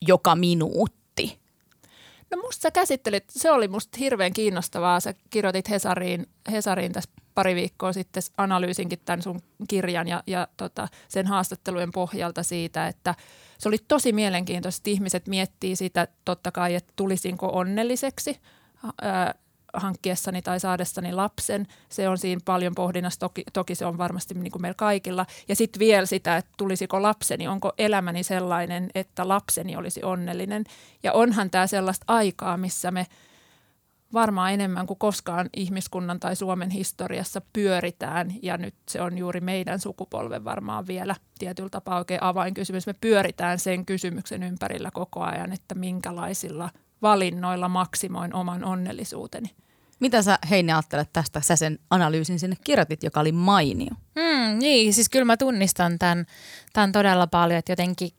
joka 0.00 0.36
minuutti? 0.36 1.38
No 2.30 2.42
musta 2.42 2.62
sä 2.62 2.70
käsittelit, 2.70 3.24
se 3.30 3.50
oli 3.50 3.68
musta 3.68 3.98
hirveän 3.98 4.32
kiinnostavaa. 4.32 5.00
Sä 5.00 5.14
kirjoitit 5.30 5.70
Hesariin, 5.70 6.26
Hesariin 6.50 6.92
tässä 6.92 7.10
pari 7.34 7.54
viikkoa 7.54 7.92
sitten 7.92 8.22
analyysinkin 8.36 8.98
tämän 9.04 9.22
sun 9.22 9.40
kirjan 9.68 10.08
ja, 10.08 10.22
ja 10.26 10.48
tota, 10.56 10.88
sen 11.08 11.26
haastattelujen 11.26 11.92
pohjalta 11.92 12.42
siitä, 12.42 12.88
että 12.88 13.14
se 13.58 13.68
oli 13.68 13.78
tosi 13.88 14.12
mielenkiintoista, 14.12 14.90
ihmiset 14.90 15.26
miettii 15.26 15.76
sitä 15.76 16.08
totta 16.24 16.52
kai, 16.52 16.74
että 16.74 16.92
tulisinko 16.96 17.50
onnelliseksi 17.52 18.40
ää, 19.02 19.34
hankkiessani 19.74 20.42
tai 20.42 20.60
saadessani 20.60 21.12
lapsen. 21.12 21.66
Se 21.88 22.08
on 22.08 22.18
siinä 22.18 22.40
paljon 22.44 22.74
pohdinnassa, 22.74 23.20
toki, 23.20 23.44
toki 23.52 23.74
se 23.74 23.86
on 23.86 23.98
varmasti 23.98 24.34
niin 24.34 24.52
kuin 24.52 24.62
meillä 24.62 24.74
kaikilla. 24.78 25.26
Ja 25.48 25.56
sitten 25.56 25.80
vielä 25.80 26.06
sitä, 26.06 26.36
että 26.36 26.50
tulisiko 26.56 27.02
lapseni, 27.02 27.48
onko 27.48 27.72
elämäni 27.78 28.22
sellainen, 28.22 28.90
että 28.94 29.28
lapseni 29.28 29.76
olisi 29.76 30.02
onnellinen. 30.02 30.64
Ja 31.02 31.12
onhan 31.12 31.50
tämä 31.50 31.66
sellaista 31.66 32.04
aikaa, 32.08 32.56
missä 32.56 32.90
me– 32.90 33.06
varmaan 34.14 34.52
enemmän 34.52 34.86
kuin 34.86 34.98
koskaan 34.98 35.50
ihmiskunnan 35.56 36.20
tai 36.20 36.36
Suomen 36.36 36.70
historiassa 36.70 37.42
pyöritään 37.52 38.34
ja 38.42 38.56
nyt 38.56 38.74
se 38.88 39.00
on 39.00 39.18
juuri 39.18 39.40
meidän 39.40 39.80
sukupolven 39.80 40.44
varmaan 40.44 40.86
vielä 40.86 41.16
tietyllä 41.38 41.70
tapaa 41.70 41.98
oikein 41.98 42.22
avainkysymys. 42.22 42.86
Me 42.86 42.94
pyöritään 43.00 43.58
sen 43.58 43.86
kysymyksen 43.86 44.42
ympärillä 44.42 44.90
koko 44.94 45.20
ajan, 45.20 45.52
että 45.52 45.74
minkälaisilla 45.74 46.70
valinnoilla 47.02 47.68
maksimoin 47.68 48.34
oman 48.34 48.64
onnellisuuteni. 48.64 49.50
Mitä 50.00 50.22
sä 50.22 50.38
Heini 50.50 50.72
ajattelet 50.72 51.08
tästä? 51.12 51.40
Sä 51.40 51.56
sen 51.56 51.78
analyysin 51.90 52.38
sinne 52.38 52.56
kirjoitit, 52.64 53.02
joka 53.02 53.20
oli 53.20 53.32
mainio. 53.32 53.90
Hmm, 54.20 54.58
niin, 54.58 54.92
siis 54.92 55.08
kyllä 55.08 55.24
mä 55.24 55.36
tunnistan 55.36 55.98
tämän, 55.98 56.26
tämän 56.72 56.92
todella 56.92 57.26
paljon, 57.26 57.58
että 57.58 57.72
jotenkin 57.72 58.10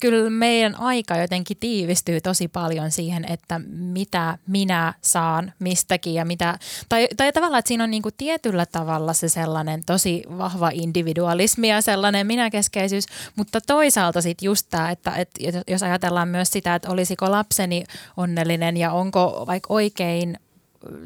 kyllä 0.00 0.30
meidän 0.30 0.74
aika 0.74 1.16
jotenkin 1.16 1.56
tiivistyy 1.60 2.20
tosi 2.20 2.48
paljon 2.48 2.90
siihen, 2.90 3.24
että 3.32 3.60
mitä 3.68 4.38
minä 4.46 4.94
saan 5.02 5.52
mistäkin 5.58 6.14
ja 6.14 6.24
mitä, 6.24 6.58
tai, 6.88 7.08
tai 7.16 7.32
tavallaan, 7.32 7.58
että 7.58 7.68
siinä 7.68 7.84
on 7.84 7.90
niinku 7.90 8.10
tietyllä 8.10 8.66
tavalla 8.66 9.12
se 9.12 9.28
sellainen 9.28 9.82
tosi 9.86 10.22
vahva 10.38 10.70
individualismi 10.72 11.68
ja 11.68 11.80
sellainen 11.80 12.26
minäkeskeisyys, 12.26 13.06
mutta 13.36 13.60
toisaalta 13.60 14.22
sitten 14.22 14.46
just 14.46 14.66
tämä, 14.70 14.90
että, 14.90 15.12
että 15.16 15.40
jos 15.68 15.82
ajatellaan 15.82 16.28
myös 16.28 16.50
sitä, 16.50 16.74
että 16.74 16.90
olisiko 16.90 17.30
lapseni 17.30 17.84
onnellinen 18.16 18.76
ja 18.76 18.92
onko 18.92 19.44
vaikka 19.46 19.74
oikein 19.74 20.38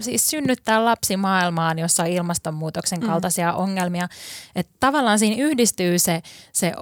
siis 0.01 0.31
synnyttää 0.31 0.85
lapsi 0.85 1.16
maailmaan, 1.16 1.79
jossa 1.79 2.03
on 2.03 2.09
ilmastonmuutoksen 2.09 3.01
mm. 3.01 3.07
kaltaisia 3.07 3.53
mm. 3.53 3.59
ongelmia. 3.59 4.09
Että 4.57 4.73
tavallaan 4.81 5.19
siinä 5.19 5.45
yhdistyy 5.45 5.99
se, 5.99 6.23
se 6.53 6.73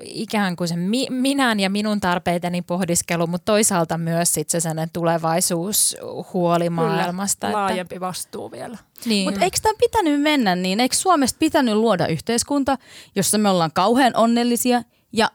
ikään 0.00 0.56
kuin 0.56 0.68
se 0.68 0.76
mi, 0.76 1.06
minän 1.10 1.60
ja 1.60 1.70
minun 1.70 2.00
tarpeiteni 2.00 2.62
pohdiskelu, 2.62 3.26
mutta 3.26 3.52
toisaalta 3.52 3.98
myös 3.98 4.34
sit 4.34 4.50
se 4.50 4.60
sellainen 4.60 4.90
tulevaisuushuoli 4.92 6.70
maailmasta. 6.70 7.46
Kyllä, 7.46 7.60
laajempi 7.60 8.00
vastuu 8.00 8.50
vielä. 8.50 8.78
Niin. 9.04 9.30
Mutta 9.30 9.44
eikö 9.44 9.58
tämä 9.62 9.74
pitänyt 9.78 10.22
mennä 10.22 10.54
niin? 10.54 10.80
Eikö 10.80 10.96
Suomesta 10.96 11.38
pitänyt 11.38 11.74
luoda 11.74 12.06
yhteiskunta, 12.06 12.78
jossa 13.16 13.38
me 13.38 13.48
ollaan 13.48 13.72
kauhean 13.74 14.16
onnellisia 14.16 14.82
ja 15.12 15.30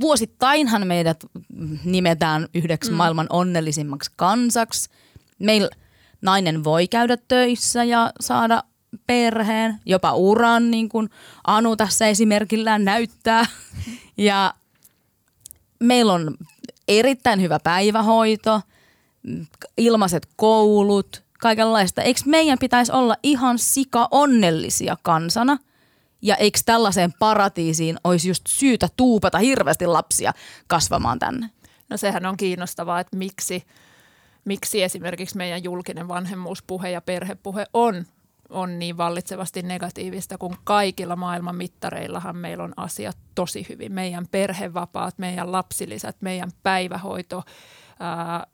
vuosittainhan 0.00 0.86
meidät 0.86 1.24
nimetään 1.84 2.48
yhdeksi 2.54 2.90
mm. 2.90 2.96
maailman 2.96 3.26
onnellisimmaksi 3.30 4.10
kansaksi. 4.16 4.90
Meillä– 5.38 5.68
nainen 6.22 6.64
voi 6.64 6.88
käydä 6.88 7.16
töissä 7.28 7.84
ja 7.84 8.12
saada 8.20 8.62
perheen, 9.06 9.80
jopa 9.86 10.12
uran, 10.12 10.70
niin 10.70 10.88
kuin 10.88 11.10
Anu 11.46 11.76
tässä 11.76 12.06
esimerkillään 12.06 12.84
näyttää. 12.84 13.46
Ja 14.18 14.54
meillä 15.80 16.12
on 16.12 16.34
erittäin 16.88 17.40
hyvä 17.40 17.58
päivähoito, 17.64 18.60
ilmaiset 19.78 20.28
koulut, 20.36 21.22
kaikenlaista. 21.40 22.02
Eikö 22.02 22.20
meidän 22.26 22.58
pitäisi 22.58 22.92
olla 22.92 23.16
ihan 23.22 23.58
sika 23.58 24.08
onnellisia 24.10 24.96
kansana? 25.02 25.58
Ja 26.22 26.36
eikö 26.36 26.58
tällaiseen 26.66 27.12
paratiisiin 27.18 27.96
olisi 28.04 28.28
just 28.28 28.42
syytä 28.48 28.88
tuupata 28.96 29.38
hirveästi 29.38 29.86
lapsia 29.86 30.32
kasvamaan 30.66 31.18
tänne? 31.18 31.50
No 31.90 31.96
sehän 31.96 32.26
on 32.26 32.36
kiinnostavaa, 32.36 33.00
että 33.00 33.16
miksi– 33.16 33.62
miksi 34.46 34.82
esimerkiksi 34.82 35.36
meidän 35.36 35.64
julkinen 35.64 36.08
vanhemmuuspuhe 36.08 36.90
ja 36.90 37.00
perhepuhe 37.00 37.66
on, 37.72 38.04
on 38.48 38.78
niin 38.78 38.96
vallitsevasti 38.96 39.62
negatiivista, 39.62 40.38
kun 40.38 40.56
kaikilla 40.64 41.16
maailman 41.16 41.56
mittareillahan 41.56 42.36
meillä 42.36 42.64
on 42.64 42.72
asiat 42.76 43.18
tosi 43.34 43.66
hyvin. 43.68 43.92
Meidän 43.92 44.26
perhevapaat, 44.30 45.18
meidän 45.18 45.52
lapsilisät, 45.52 46.16
meidän 46.20 46.50
päivähoito, 46.62 47.42
ää, 48.00 48.46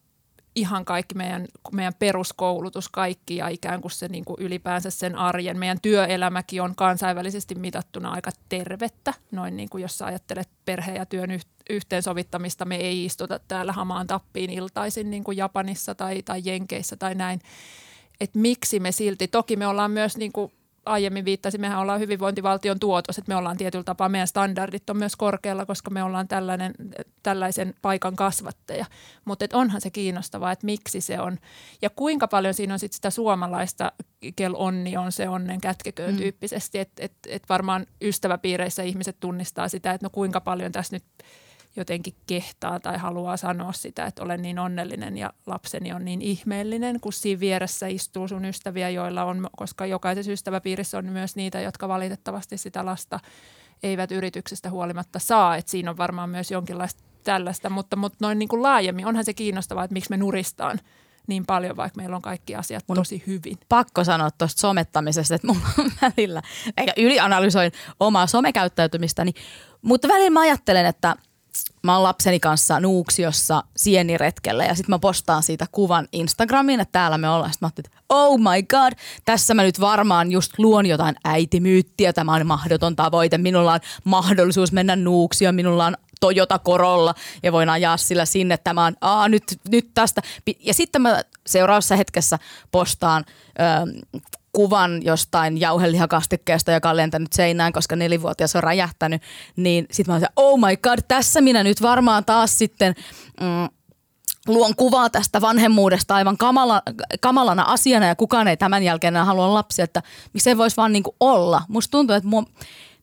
ihan 0.55 0.85
kaikki 0.85 1.15
meidän, 1.15 1.47
meidän 1.73 1.95
peruskoulutus, 1.99 2.89
kaikki 2.89 3.37
ja 3.37 3.49
ikään 3.49 3.81
kuin 3.81 3.93
se 3.93 4.09
niin 4.09 4.25
kuin 4.25 4.37
ylipäänsä 4.41 4.91
sen 4.91 5.17
arjen. 5.17 5.59
Meidän 5.59 5.81
työelämäkin 5.83 6.63
on 6.63 6.75
kansainvälisesti 6.75 7.55
mitattuna 7.55 8.11
aika 8.11 8.31
tervettä, 8.49 9.15
noin 9.31 9.57
niin 9.57 9.69
kuin 9.69 9.83
jos 9.83 9.99
sä 9.99 10.07
ajattelet 10.07 10.49
perhe- 10.65 10.95
ja 10.95 11.07
työn 11.07 11.31
yhteensovittamista. 11.71 12.65
Me 12.65 12.77
ei 12.77 13.05
istuta 13.05 13.41
täällä 13.49 13.73
hamaan 13.73 14.07
tappiin 14.07 14.51
iltaisin 14.51 15.11
niin 15.11 15.25
kuin 15.25 15.37
Japanissa 15.37 15.95
tai, 15.95 16.23
tai 16.23 16.43
Jenkeissä 16.45 16.97
tai 16.97 17.15
näin. 17.15 17.41
Että 18.21 18.39
miksi 18.39 18.81
me 18.81 18.93
silti, 18.93 19.29
toki 19.29 19.57
me 19.57 19.67
ollaan 19.67 19.91
myös 19.91 20.17
niin 20.17 20.33
kuin 20.33 20.53
aiemmin 20.87 21.25
viittasin, 21.25 21.61
mehän 21.61 21.79
ollaan 21.79 22.01
hyvinvointivaltion 22.01 22.79
tuotos, 22.79 23.19
että 23.19 23.29
me 23.29 23.37
ollaan 23.37 23.57
tietyllä 23.57 23.85
tapaa, 23.85 24.09
meidän 24.09 24.29
standardit 24.29 24.91
on 24.91 24.97
myös 24.97 25.17
korkealla, 25.17 25.67
koska 25.67 25.91
me 25.91 26.03
ollaan 26.03 26.29
tällainen, 26.29 26.75
tällaisen 27.23 27.75
paikan 27.83 28.17
kasvatteja. 28.17 28.87
Mutta 29.25 29.47
onhan 29.53 29.81
se 29.81 29.91
kiinnostavaa, 29.91 30.53
että 30.53 30.67
miksi 30.67 31.01
se 31.01 31.21
on 31.21 31.39
ja 31.83 31.91
kuinka 31.91 32.29
paljon 32.29 32.55
siinä 32.55 32.73
on 32.73 32.79
sit 32.79 32.93
sitä 32.93 33.11
suomalaista 33.11 33.93
kel 34.37 34.55
onni 34.57 34.97
on 34.97 35.13
se 35.13 35.29
onnen 35.29 35.61
kätkeköön 35.61 36.11
mm. 36.11 36.17
tyyppisesti, 36.17 36.79
että 36.79 37.05
et, 37.05 37.13
et 37.29 37.43
varmaan 37.49 37.87
ystäväpiireissä 38.03 38.83
ihmiset 38.83 39.17
tunnistaa 39.21 39.69
sitä, 39.69 39.93
että 39.93 40.07
no 40.07 40.11
kuinka 40.11 40.41
paljon 40.41 40.73
tässä 40.73 40.97
nyt– 40.97 41.05
jotenkin 41.77 42.15
kehtaa 42.27 42.81
tai 42.81 42.99
haluaa 42.99 43.37
sanoa 43.37 43.73
sitä, 43.73 44.07
että 44.07 44.23
olen 44.23 44.43
niin 44.43 44.59
onnellinen 44.59 45.19
ja 45.19 45.33
lapseni 45.47 45.93
on 45.93 46.05
niin 46.05 46.23
ihmeellinen, 46.23 47.01
kun 47.01 47.13
siinä 47.13 47.41
vieressä 47.41 47.87
istuu 47.87 48.29
sun 48.29 48.45
ystäviä, 48.45 48.91
joilla 48.91 49.25
on, 49.25 49.49
koska 49.57 49.87
jokaisessa 49.87 50.33
ystäväpiirissä 50.33 50.99
on 50.99 51.07
myös 51.07 51.37
niitä, 51.37 51.61
jotka 51.61 51.89
valitettavasti 51.89 52.59
sitä 52.59 52.87
lasta 52.87 53.21
eivät 53.83 54.13
yrityksestä 54.13 54.71
huolimatta 54.71 55.19
saa. 55.19 55.57
Että 55.57 55.71
siinä 55.71 55.91
on 55.91 55.97
varmaan 55.97 56.31
myös 56.31 56.51
jonkinlaista 56.51 57.03
tällaista, 57.25 57.71
mutta, 57.71 57.97
mutta 57.97 58.19
noin 58.21 58.39
niin 58.39 58.49
kuin 58.49 58.63
laajemmin 58.63 59.07
onhan 59.07 59.25
se 59.25 59.35
kiinnostavaa, 59.35 59.85
että 59.85 59.93
miksi 59.93 60.11
me 60.11 60.17
nuristaan 60.17 60.81
niin 61.27 61.47
paljon, 61.47 61.77
vaikka 61.77 61.97
meillä 61.97 62.17
on 62.17 62.23
kaikki 62.23 62.55
asiat 62.55 62.85
Mun 62.89 62.97
tosi 62.97 63.23
hyvin. 63.27 63.59
Pakko 63.69 64.05
sanoa 64.05 64.31
tuosta 64.31 64.61
somettamisesta, 64.61 65.35
että 65.35 65.49
on 65.49 65.91
välillä, 66.03 66.43
eikä 66.77 66.93
ylianalysoin 66.97 67.73
omaa 68.01 68.27
somekäyttäytymistäni, 68.27 69.33
mutta 69.83 70.09
välillä 70.09 70.31
mä 70.31 70.41
ajattelen, 70.41 70.87
että– 70.87 71.17
mä 71.83 71.95
oon 71.95 72.03
lapseni 72.03 72.41
kanssa 72.41 72.81
Nuuksiossa 72.81 73.65
sieniretkellä 73.77 74.65
ja 74.65 74.75
sitten 74.75 74.91
mä 74.91 74.99
postaan 74.99 75.43
siitä 75.43 75.67
kuvan 75.73 76.09
Instagramiin, 76.13 76.81
että 76.81 76.93
täällä 76.93 77.19
me 77.19 77.29
ollaan. 77.29 77.53
Sitten 77.53 77.67
mä 77.67 77.67
ajattelin, 77.67 77.87
että 77.87 78.05
oh 78.09 78.39
my 78.39 78.63
god, 78.63 78.93
tässä 79.25 79.55
mä 79.55 79.63
nyt 79.63 79.81
varmaan 79.81 80.33
just 80.33 80.53
luon 80.59 80.87
jotain 80.87 81.17
äitimyyttiä, 81.25 82.13
tämä 82.13 82.35
on 82.35 82.47
mahdoton 82.47 82.97
tavoite. 82.97 83.39
Minulla 83.39 83.73
on 83.73 83.81
mahdollisuus 84.05 84.73
mennä 84.73 84.97
Nuuksioon, 84.97 85.55
minulla 85.55 85.87
on 85.87 85.97
Toyota 86.21 86.59
Corolla 86.59 87.15
ja 87.43 87.53
voin 87.53 87.69
ajaa 87.69 87.97
sillä 87.97 88.25
sinne. 88.25 88.57
Tämä 88.57 88.85
on, 88.85 88.97
aa, 89.01 89.29
nyt, 89.29 89.43
nyt 89.69 89.91
tästä. 89.95 90.23
Ja 90.61 90.75
sitten 90.75 91.03
mä 91.03 91.23
seuraavassa 91.47 91.97
hetkessä 91.97 92.39
postaan 92.71 93.25
ö, 93.61 94.21
kuvan 94.53 95.03
jostain 95.05 95.61
jauhelihakastikkeesta, 95.61 96.73
joka 96.73 96.91
on 96.91 96.97
lentänyt 96.97 97.33
seinään, 97.33 97.73
koska 97.73 97.97
nelivuotias 97.97 98.57
on 98.57 98.63
räjähtänyt, 98.63 99.23
niin 99.57 99.87
sitten 99.91 100.13
mä 100.13 100.17
oon 100.17 100.27
oh 100.37 100.59
my 100.59 100.77
god, 100.77 100.99
tässä 101.09 101.41
minä 101.41 101.63
nyt 101.63 101.83
varmaan 101.83 102.25
taas 102.25 102.59
sitten 102.59 102.95
mm, 103.41 103.69
luon 104.49 104.77
kuvaa 104.77 105.11
tästä 105.11 105.41
vanhemmuudesta 105.41 106.15
aivan 106.15 106.37
kamala, 106.37 106.83
kamalana 107.21 107.63
asiana 107.63 108.07
ja 108.07 108.15
kukaan 108.15 108.49
ei 108.49 108.57
tämän 108.57 108.83
jälkeen 108.83 109.15
enää 109.15 109.25
halua 109.25 109.55
lapsia, 109.55 109.85
että 109.85 110.03
miksei 110.33 110.59
voisi 110.59 110.77
vaan 110.77 110.93
niinku 110.93 111.17
olla. 111.21 111.63
Musta 111.69 111.91
tuntuu, 111.91 112.17
että 112.17 112.29
mua, 112.29 112.45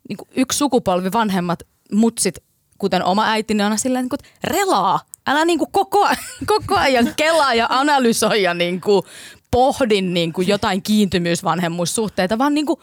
niinku 0.10 0.28
yksi 0.36 0.58
sukupolvi 0.58 1.12
vanhemmat 1.12 1.60
mutsit, 1.92 2.38
kuten 2.78 3.04
oma 3.04 3.26
äitini, 3.26 3.64
on 3.64 3.80
silleen, 3.80 4.04
niinku, 4.04 4.18
relaa. 4.44 5.00
Älä 5.28 5.46
niinku 5.46 5.66
koko, 5.72 6.10
koko 6.46 6.76
ajan 6.76 7.14
kelaa 7.16 7.54
ja 7.54 7.68
analysoi 7.70 8.44
ja 8.44 8.54
niinku 8.54 9.06
pohdin 9.52 10.14
niin 10.14 10.34
kuin 10.34 10.48
jotain 10.48 10.82
kiintymysvanhemmuussuhteita, 10.82 12.38
vaan 12.38 12.54
niin 12.54 12.66
kuin 12.66 12.80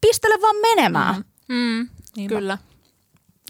pistele 0.00 0.42
vaan 0.42 0.56
menemään. 0.56 1.14
Mm. 1.48 1.88
Mm. 2.18 2.26
Kyllä. 2.26 2.58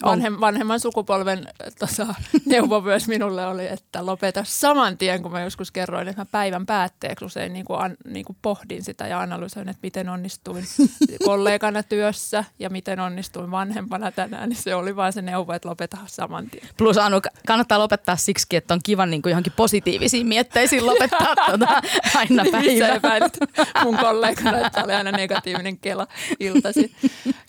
Vanhem, 0.05 0.37
vanhemman 0.41 0.81
sukupolven 0.81 1.49
tota, 1.79 2.15
neuvo 2.47 2.81
myös 2.81 3.09
minulle 3.09 3.47
oli, 3.47 3.67
että 3.67 4.07
lopeta 4.07 4.45
saman 4.47 4.99
tien, 4.99 5.23
kun 5.23 5.33
mä 5.33 5.41
joskus 5.41 5.71
kerroin, 5.71 6.09
että 6.09 6.21
mä 6.21 6.27
päivän 6.33 6.67
päätteeksi 6.67 7.25
usein 7.25 7.53
niin 7.53 7.65
kuin, 7.65 7.81
an, 7.81 7.97
niin 8.05 8.25
kuin 8.25 8.37
pohdin 8.43 8.85
sitä 8.85 9.07
ja 9.07 9.21
analysoin, 9.21 9.69
että 9.69 9.81
miten 9.83 10.09
onnistuin 10.09 10.65
kollegana 11.25 11.83
työssä 11.83 12.45
ja 12.59 12.71
miten 12.71 13.01
onnistuin 13.01 13.51
vanhempana 13.51 14.13
tänään, 14.13 14.49
niin 14.49 14.63
se 14.63 14.75
oli 14.75 14.97
vaan 14.97 15.13
se 15.13 15.23
neuvo, 15.23 15.53
että 15.53 15.69
lopeta 15.69 15.97
saman 16.07 16.51
tien. 16.51 16.69
Plus 16.77 16.99
Anu, 16.99 17.21
kannattaa 17.47 17.79
lopettaa 17.79 18.17
siksi, 18.17 18.57
että 18.57 18.75
on 18.75 18.81
kiva 18.85 19.07
niin 19.07 19.23
kuin 19.23 19.31
johonkin 19.31 19.53
positiivisiin 19.57 20.27
mietteisiin 20.27 20.87
lopettaa 20.87 21.35
tuota, 21.47 21.83
aina 22.15 22.45
päivä. 22.53 22.89
epäilit 22.89 23.39
mun 23.85 23.97
kollegana, 23.97 24.67
että 24.67 24.85
oli 24.85 24.93
aina 24.93 25.13
negatiivinen 25.13 25.79
kela 25.79 26.07
iltasi. 26.41 26.97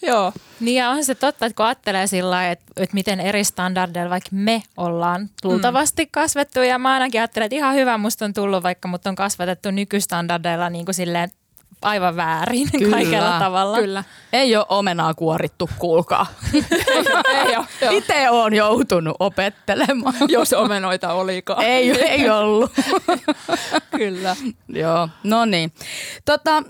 Joo. 0.07 0.33
Niin 0.59 0.75
ja 0.75 0.89
on 0.89 1.05
se 1.05 1.15
totta, 1.15 1.45
että 1.45 1.55
kun 1.55 1.65
ajattelee 1.65 2.07
sillä 2.07 2.29
lailla, 2.29 2.51
että, 2.51 2.65
että 2.77 2.93
miten 2.93 3.19
eri 3.19 3.43
standardeilla 3.43 4.09
vaikka 4.09 4.29
me 4.31 4.63
ollaan 4.77 5.29
luultavasti 5.43 6.03
mm. 6.05 6.09
kasvettu. 6.11 6.59
Ja 6.59 6.79
mä 6.79 6.93
ainakin 6.93 7.21
ajattelen, 7.21 7.45
että 7.45 7.55
ihan 7.55 7.75
hyvä 7.75 7.97
musta 7.97 8.25
on 8.25 8.33
tullut, 8.33 8.63
vaikka 8.63 8.87
mut 8.87 9.07
on 9.07 9.15
kasvatettu 9.15 9.71
nykystandardeilla 9.71 10.69
niin 10.69 10.85
kuin 10.85 10.95
silleen 10.95 11.29
aivan 11.81 12.15
väärin 12.15 12.71
Kyllä. 12.79 12.95
kaikella 12.95 13.39
tavalla. 13.39 13.77
Kyllä. 13.77 14.03
Ei 14.33 14.55
ole 14.55 14.65
omenaa 14.69 15.13
kuorittu, 15.13 15.69
kuulkaa. 15.79 16.25
ei, 16.53 17.55
ei 17.81 17.97
Itse 17.97 18.29
olen 18.29 18.53
joutunut 18.53 19.15
opettelemaan. 19.19 20.15
Jos 20.27 20.53
omenoita 20.53 21.13
olikaan. 21.13 21.63
ei, 21.63 22.01
ei 22.01 22.29
ollut. 22.29 22.71
Kyllä. 23.97 24.35
Joo, 24.69 25.09
no 25.23 25.45
niin. 25.45 25.73
Tota, 26.25 26.63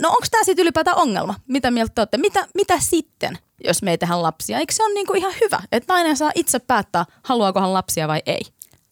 no 0.00 0.08
onko 0.08 0.26
tämä 0.30 0.44
sitten 0.44 0.62
ylipäätään 0.62 0.96
ongelma? 0.96 1.34
Mitä 1.48 1.70
mieltä 1.70 1.92
te 1.94 2.00
olette? 2.00 2.18
Mitä, 2.18 2.48
mitä 2.54 2.74
sitten? 2.80 3.38
jos 3.64 3.82
me 3.82 3.90
ei 3.90 3.98
tehdä 3.98 4.22
lapsia. 4.22 4.58
Eikö 4.58 4.72
se 4.72 4.84
ole 4.84 4.94
niinku 4.94 5.12
ihan 5.12 5.32
hyvä, 5.40 5.62
että 5.72 5.92
nainen 5.92 6.16
saa 6.16 6.32
itse 6.34 6.58
päättää, 6.58 7.04
haluaako 7.22 7.60
hän 7.60 7.72
lapsia 7.72 8.08
vai 8.08 8.22
ei? 8.26 8.40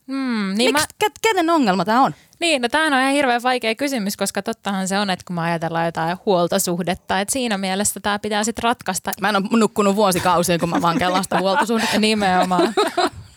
Mm, 0.06 0.54
niin, 0.56 0.74
Miks, 0.74 0.86
mä... 1.02 1.08
kenen 1.22 1.50
ongelma 1.50 1.84
tämä 1.84 2.02
on? 2.02 2.14
Niin, 2.40 2.62
no 2.62 2.68
tämähän 2.68 2.92
on 2.92 3.00
ihan 3.00 3.12
hirveän 3.12 3.42
vaikea 3.42 3.74
kysymys, 3.74 4.16
koska 4.16 4.42
tottahan 4.42 4.88
se 4.88 4.98
on, 4.98 5.10
että 5.10 5.24
kun 5.26 5.36
me 5.36 5.42
ajatellaan 5.42 5.86
jotain 5.86 6.16
huoltosuhdetta, 6.26 7.20
että 7.20 7.32
siinä 7.32 7.58
mielessä 7.58 8.00
tämä 8.00 8.18
pitää 8.18 8.44
sitten 8.44 8.62
ratkaista. 8.62 9.10
Mä 9.20 9.28
en 9.28 9.36
ole 9.36 9.44
nukkunut 9.50 9.96
vuosikausia, 9.96 10.58
kun 10.58 10.68
mä 10.68 10.82
vaan 10.82 10.98
kellaan 10.98 11.24
huoltosuhdetta. 11.40 11.98
Nimenomaan. 12.08 12.74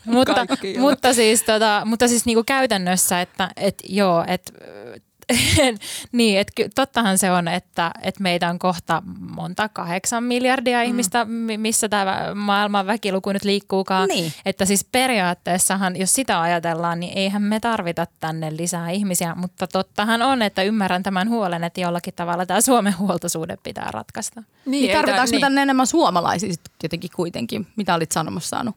mutta, 0.04 0.46
mutta 0.78 1.14
siis, 1.14 1.42
tota, 1.42 1.82
mutta 1.84 2.08
siis 2.08 2.26
niinku 2.26 2.44
käytännössä, 2.44 3.20
että 3.20 3.50
et, 3.56 3.82
joo, 3.88 4.24
että 4.28 4.52
niin, 6.12 6.38
että 6.38 6.52
tottahan 6.74 7.18
se 7.18 7.30
on, 7.32 7.48
että, 7.48 7.90
että 8.02 8.22
meitä 8.22 8.50
on 8.50 8.58
kohta 8.58 9.02
monta 9.18 9.68
kahdeksan 9.68 10.24
miljardia 10.24 10.78
mm. 10.78 10.84
ihmistä, 10.84 11.26
missä 11.56 11.88
tämä 11.88 12.34
maailman 12.34 12.86
väkiluku 12.86 13.32
nyt 13.32 13.44
liikkuukaan. 13.44 14.08
Niin. 14.08 14.32
Että 14.44 14.64
siis 14.64 14.86
periaatteessahan, 14.92 15.96
jos 15.96 16.14
sitä 16.14 16.40
ajatellaan, 16.40 17.00
niin 17.00 17.18
eihän 17.18 17.42
me 17.42 17.60
tarvita 17.60 18.06
tänne 18.20 18.56
lisää 18.56 18.90
ihmisiä, 18.90 19.34
mutta 19.34 19.66
tottahan 19.66 20.22
on, 20.22 20.42
että 20.42 20.62
ymmärrän 20.62 21.02
tämän 21.02 21.28
huolen, 21.28 21.64
että 21.64 21.80
jollakin 21.80 22.14
tavalla 22.14 22.46
tämä 22.46 22.60
Suomen 22.60 22.98
huoltosuhde 22.98 23.56
pitää 23.62 23.88
ratkaista. 23.90 24.42
Niin, 24.66 24.82
niin 24.82 24.96
tarvitaanko 24.96 25.30
me 25.30 25.30
niin. 25.30 25.40
tänne 25.40 25.62
enemmän 25.62 25.86
suomalaisia 25.86 26.54
jotenkin 26.82 27.10
kuitenkin? 27.16 27.66
Mitä 27.76 27.94
olit 27.94 28.12
sanomassa 28.12 28.48
saanut? 28.48 28.76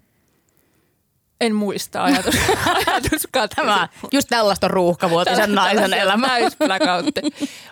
En 1.42 1.56
muista 1.56 2.04
ajatus, 2.04 2.36
ajatus 2.88 3.28
Tämä 3.56 3.88
just 4.12 4.28
tällaista 4.28 4.68
ruuhkavuotisen 4.68 5.56
naisen 5.56 5.94
elämä. 5.94 6.28
Täysblackoutti. 6.28 7.22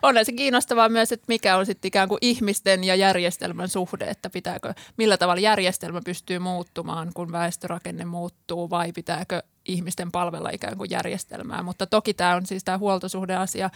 On 0.02 0.16
se 0.24 0.32
kiinnostavaa 0.32 0.90
myös, 0.90 1.12
että 1.12 1.26
mikä 1.28 1.58
on 1.58 1.66
sitten 1.66 1.88
ikään 1.88 2.10
kuin 2.10 2.20
ihmisten 2.22 2.84
ja 2.84 2.96
järjestelmän 2.96 3.70
suhde, 3.70 4.06
että 4.06 4.30
pitääkö, 4.30 4.74
millä 4.98 5.18
tavalla 5.18 5.42
järjestelmä 5.42 6.02
pystyy 6.06 6.40
muuttumaan, 6.40 7.12
kun 7.14 7.32
väestörakenne 7.32 8.06
muuttuu 8.06 8.70
vai 8.70 8.92
pitääkö 8.92 9.44
ihmisten 9.66 10.12
palvella 10.12 10.50
ikään 10.50 10.78
kuin 10.78 10.90
järjestelmää. 10.90 11.64
Mutta 11.64 11.88
toki 11.88 12.14
tämä 12.14 12.36
on 12.36 12.46
siis 12.46 12.64
tämä 12.64 12.78
huoltosuhdeasia 12.78 13.70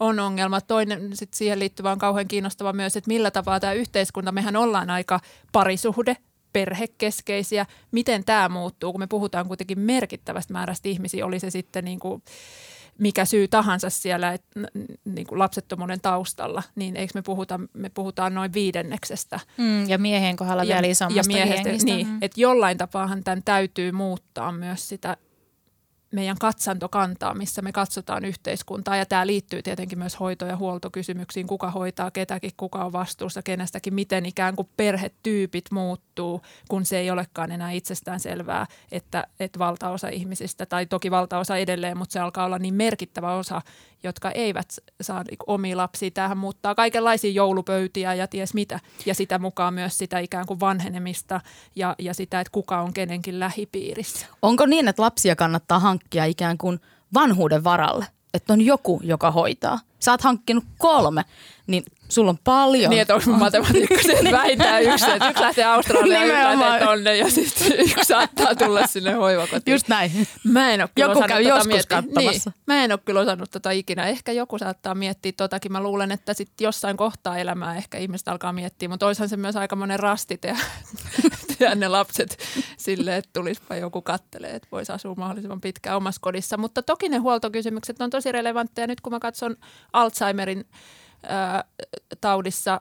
on 0.00 0.20
ongelma. 0.20 0.60
Toinen 0.60 1.16
sitten 1.16 1.38
siihen 1.38 1.58
liittyvä 1.58 1.92
on 1.92 1.98
kauhean 1.98 2.28
kiinnostava 2.28 2.72
myös, 2.72 2.96
että 2.96 3.08
millä 3.08 3.30
tavalla 3.30 3.60
tämä 3.60 3.72
yhteiskunta, 3.72 4.32
mehän 4.32 4.56
ollaan 4.56 4.90
aika 4.90 5.20
parisuhde 5.52 6.16
perhekeskeisiä. 6.52 7.66
Miten 7.90 8.24
tämä 8.24 8.48
muuttuu, 8.48 8.92
kun 8.92 9.00
me 9.00 9.06
puhutaan 9.06 9.46
kuitenkin 9.46 9.80
merkittävästä 9.80 10.52
määrästä 10.52 10.88
ihmisiä, 10.88 11.26
oli 11.26 11.40
se 11.40 11.50
sitten 11.50 11.84
niin 11.84 11.98
kuin 11.98 12.22
mikä 12.98 13.24
syy 13.24 13.48
tahansa 13.48 13.90
siellä 13.90 14.32
et, 14.32 14.44
niin 15.04 15.26
kuin 15.26 15.38
lapsettomuuden 15.38 16.00
taustalla, 16.00 16.62
niin 16.74 16.96
eikö 16.96 17.12
me 17.14 17.22
puhuta, 17.22 17.60
me 17.72 17.88
puhutaan 17.88 18.34
noin 18.34 18.52
viidenneksestä. 18.52 19.40
Mm, 19.56 19.88
ja 19.88 19.98
miehen 19.98 20.36
kohdalla 20.36 20.64
ja, 20.64 20.74
vielä 20.74 20.86
isommasta 20.86 21.32
ja 21.32 21.46
miehestä, 21.46 21.84
Niin, 21.84 22.06
mm. 22.06 22.18
että 22.22 22.40
jollain 22.40 22.78
tapaahan 22.78 23.24
tämän 23.24 23.42
täytyy 23.44 23.92
muuttaa 23.92 24.52
myös 24.52 24.88
sitä 24.88 25.16
meidän 26.16 26.38
katsantokantaa, 26.40 27.34
missä 27.34 27.62
me 27.62 27.72
katsotaan 27.72 28.24
yhteiskuntaa. 28.24 28.96
Ja 28.96 29.06
tämä 29.06 29.26
liittyy 29.26 29.62
tietenkin 29.62 29.98
myös 29.98 30.20
hoito- 30.20 30.46
ja 30.46 30.56
huoltokysymyksiin, 30.56 31.46
kuka 31.46 31.70
hoitaa 31.70 32.10
ketäkin, 32.10 32.50
kuka 32.56 32.84
on 32.84 32.92
vastuussa 32.92 33.42
kenestäkin, 33.42 33.94
miten 33.94 34.26
ikään 34.26 34.56
kuin 34.56 34.68
perhetyypit 34.76 35.64
muuttuu, 35.70 36.42
kun 36.68 36.84
se 36.84 36.98
ei 36.98 37.10
olekaan 37.10 37.52
enää 37.52 37.70
itsestään 37.70 38.20
selvää, 38.20 38.66
että, 38.92 39.26
että 39.40 39.58
valtaosa 39.58 40.08
ihmisistä, 40.08 40.66
tai 40.66 40.86
toki 40.86 41.10
valtaosa 41.10 41.56
edelleen, 41.56 41.98
mutta 41.98 42.12
se 42.12 42.20
alkaa 42.20 42.44
olla 42.44 42.58
niin 42.58 42.74
merkittävä 42.74 43.34
osa 43.34 43.62
jotka 44.06 44.30
eivät 44.30 44.68
saa 45.00 45.22
niin 45.22 45.36
omia 45.46 45.76
lapsia. 45.76 46.10
Tämähän 46.10 46.38
muuttaa 46.38 46.74
kaikenlaisia 46.74 47.30
joulupöytiä 47.30 48.14
ja 48.14 48.26
ties 48.26 48.54
mitä. 48.54 48.80
Ja 49.06 49.14
sitä 49.14 49.38
mukaan 49.38 49.74
myös 49.74 49.98
sitä 49.98 50.18
ikään 50.18 50.46
kuin 50.46 50.60
vanhenemista 50.60 51.40
ja, 51.76 51.94
ja 51.98 52.14
sitä, 52.14 52.40
että 52.40 52.50
kuka 52.52 52.80
on 52.80 52.92
kenenkin 52.92 53.40
lähipiirissä. 53.40 54.26
Onko 54.42 54.66
niin, 54.66 54.88
että 54.88 55.02
lapsia 55.02 55.36
kannattaa 55.36 55.78
hankkia 55.78 56.24
ikään 56.24 56.58
kuin 56.58 56.80
vanhuuden 57.14 57.64
varalle? 57.64 58.06
Että 58.34 58.52
on 58.52 58.60
joku, 58.60 59.00
joka 59.04 59.30
hoitaa. 59.30 59.80
Sä 59.98 60.10
oot 60.10 60.22
hankkinut 60.22 60.64
kolme, 60.78 61.24
niin 61.66 61.82
sulla 62.08 62.30
on 62.30 62.38
paljon. 62.44 62.90
Niin, 62.90 63.02
että 63.02 63.14
onko 63.14 63.30
matematiikka 63.30 63.94
vähintään 64.30 64.82
yksi, 64.82 65.10
että 65.10 65.28
yksi 65.28 65.42
lähtee 65.42 65.64
Australiaan 65.64 66.28
ja 66.28 66.52
yksi 66.52 66.60
lähtee 66.60 66.86
tonne 66.86 67.16
ja 67.16 67.30
sitten 67.30 67.72
yksi 67.72 68.04
saattaa 68.04 68.54
tulla 68.54 68.86
sinne 68.86 69.12
hoivakotiin. 69.12 69.72
Just 69.74 69.88
näin. 69.88 70.28
Mä 70.44 70.70
en 70.70 70.80
ole 70.80 70.90
kyllä 70.94 71.08
joku 71.08 71.20
käy 71.20 71.44
tota 71.44 71.58
joskus 71.58 71.86
katsomassa. 71.86 72.50
Niin, 72.50 72.64
mä 72.66 72.84
en 72.84 72.92
ole 72.92 73.00
kyllä 73.04 73.20
osannut 73.20 73.50
tota 73.50 73.70
ikinä. 73.70 74.06
Ehkä 74.06 74.32
joku 74.32 74.58
saattaa 74.58 74.94
miettiä 74.94 75.32
totakin. 75.36 75.72
Mä 75.72 75.82
luulen, 75.82 76.12
että 76.12 76.34
sitten 76.34 76.64
jossain 76.64 76.96
kohtaa 76.96 77.38
elämää 77.38 77.76
ehkä 77.76 77.98
ihmiset 77.98 78.28
alkaa 78.28 78.52
miettiä, 78.52 78.88
mutta 78.88 79.06
olisihan 79.06 79.28
se 79.28 79.36
myös 79.36 79.56
aika 79.56 79.76
monen 79.76 80.00
rasti 80.00 80.38
tehdä, 80.38 80.58
tehdä 81.58 81.74
ne 81.74 81.88
lapset 81.88 82.38
silleen, 82.76 83.18
että 83.18 83.30
tulispa 83.32 83.76
joku 83.76 84.02
kattelee, 84.02 84.50
että 84.50 84.68
voisi 84.72 84.92
asua 84.92 85.14
mahdollisimman 85.14 85.60
pitkään 85.60 85.96
omassa 85.96 86.20
kodissa. 86.20 86.56
Mutta 86.56 86.82
toki 86.82 87.08
ne 87.08 87.16
huoltokysymykset 87.16 88.00
on 88.00 88.10
tosi 88.10 88.32
relevantteja. 88.32 88.86
Nyt 88.86 89.00
kun 89.00 89.12
mä 89.12 89.20
katson 89.20 89.56
Alzheimerin 89.92 90.64
taudissa 92.20 92.80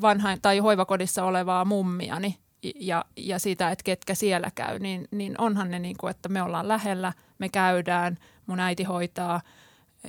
vanhain 0.00 0.38
tai 0.42 0.58
hoivakodissa 0.58 1.24
olevaa 1.24 1.64
mummia 1.64 2.20
niin, 2.20 2.34
ja, 2.80 3.04
ja 3.16 3.38
sitä, 3.38 3.70
että 3.70 3.82
ketkä 3.84 4.14
siellä 4.14 4.50
käy, 4.54 4.78
niin, 4.78 5.08
niin 5.10 5.40
onhan 5.40 5.70
ne 5.70 5.78
niin 5.78 5.96
kuin, 5.96 6.10
että 6.10 6.28
me 6.28 6.42
ollaan 6.42 6.68
lähellä, 6.68 7.12
me 7.38 7.48
käydään, 7.48 8.18
mun 8.46 8.60
äiti 8.60 8.84
hoitaa– 8.84 9.40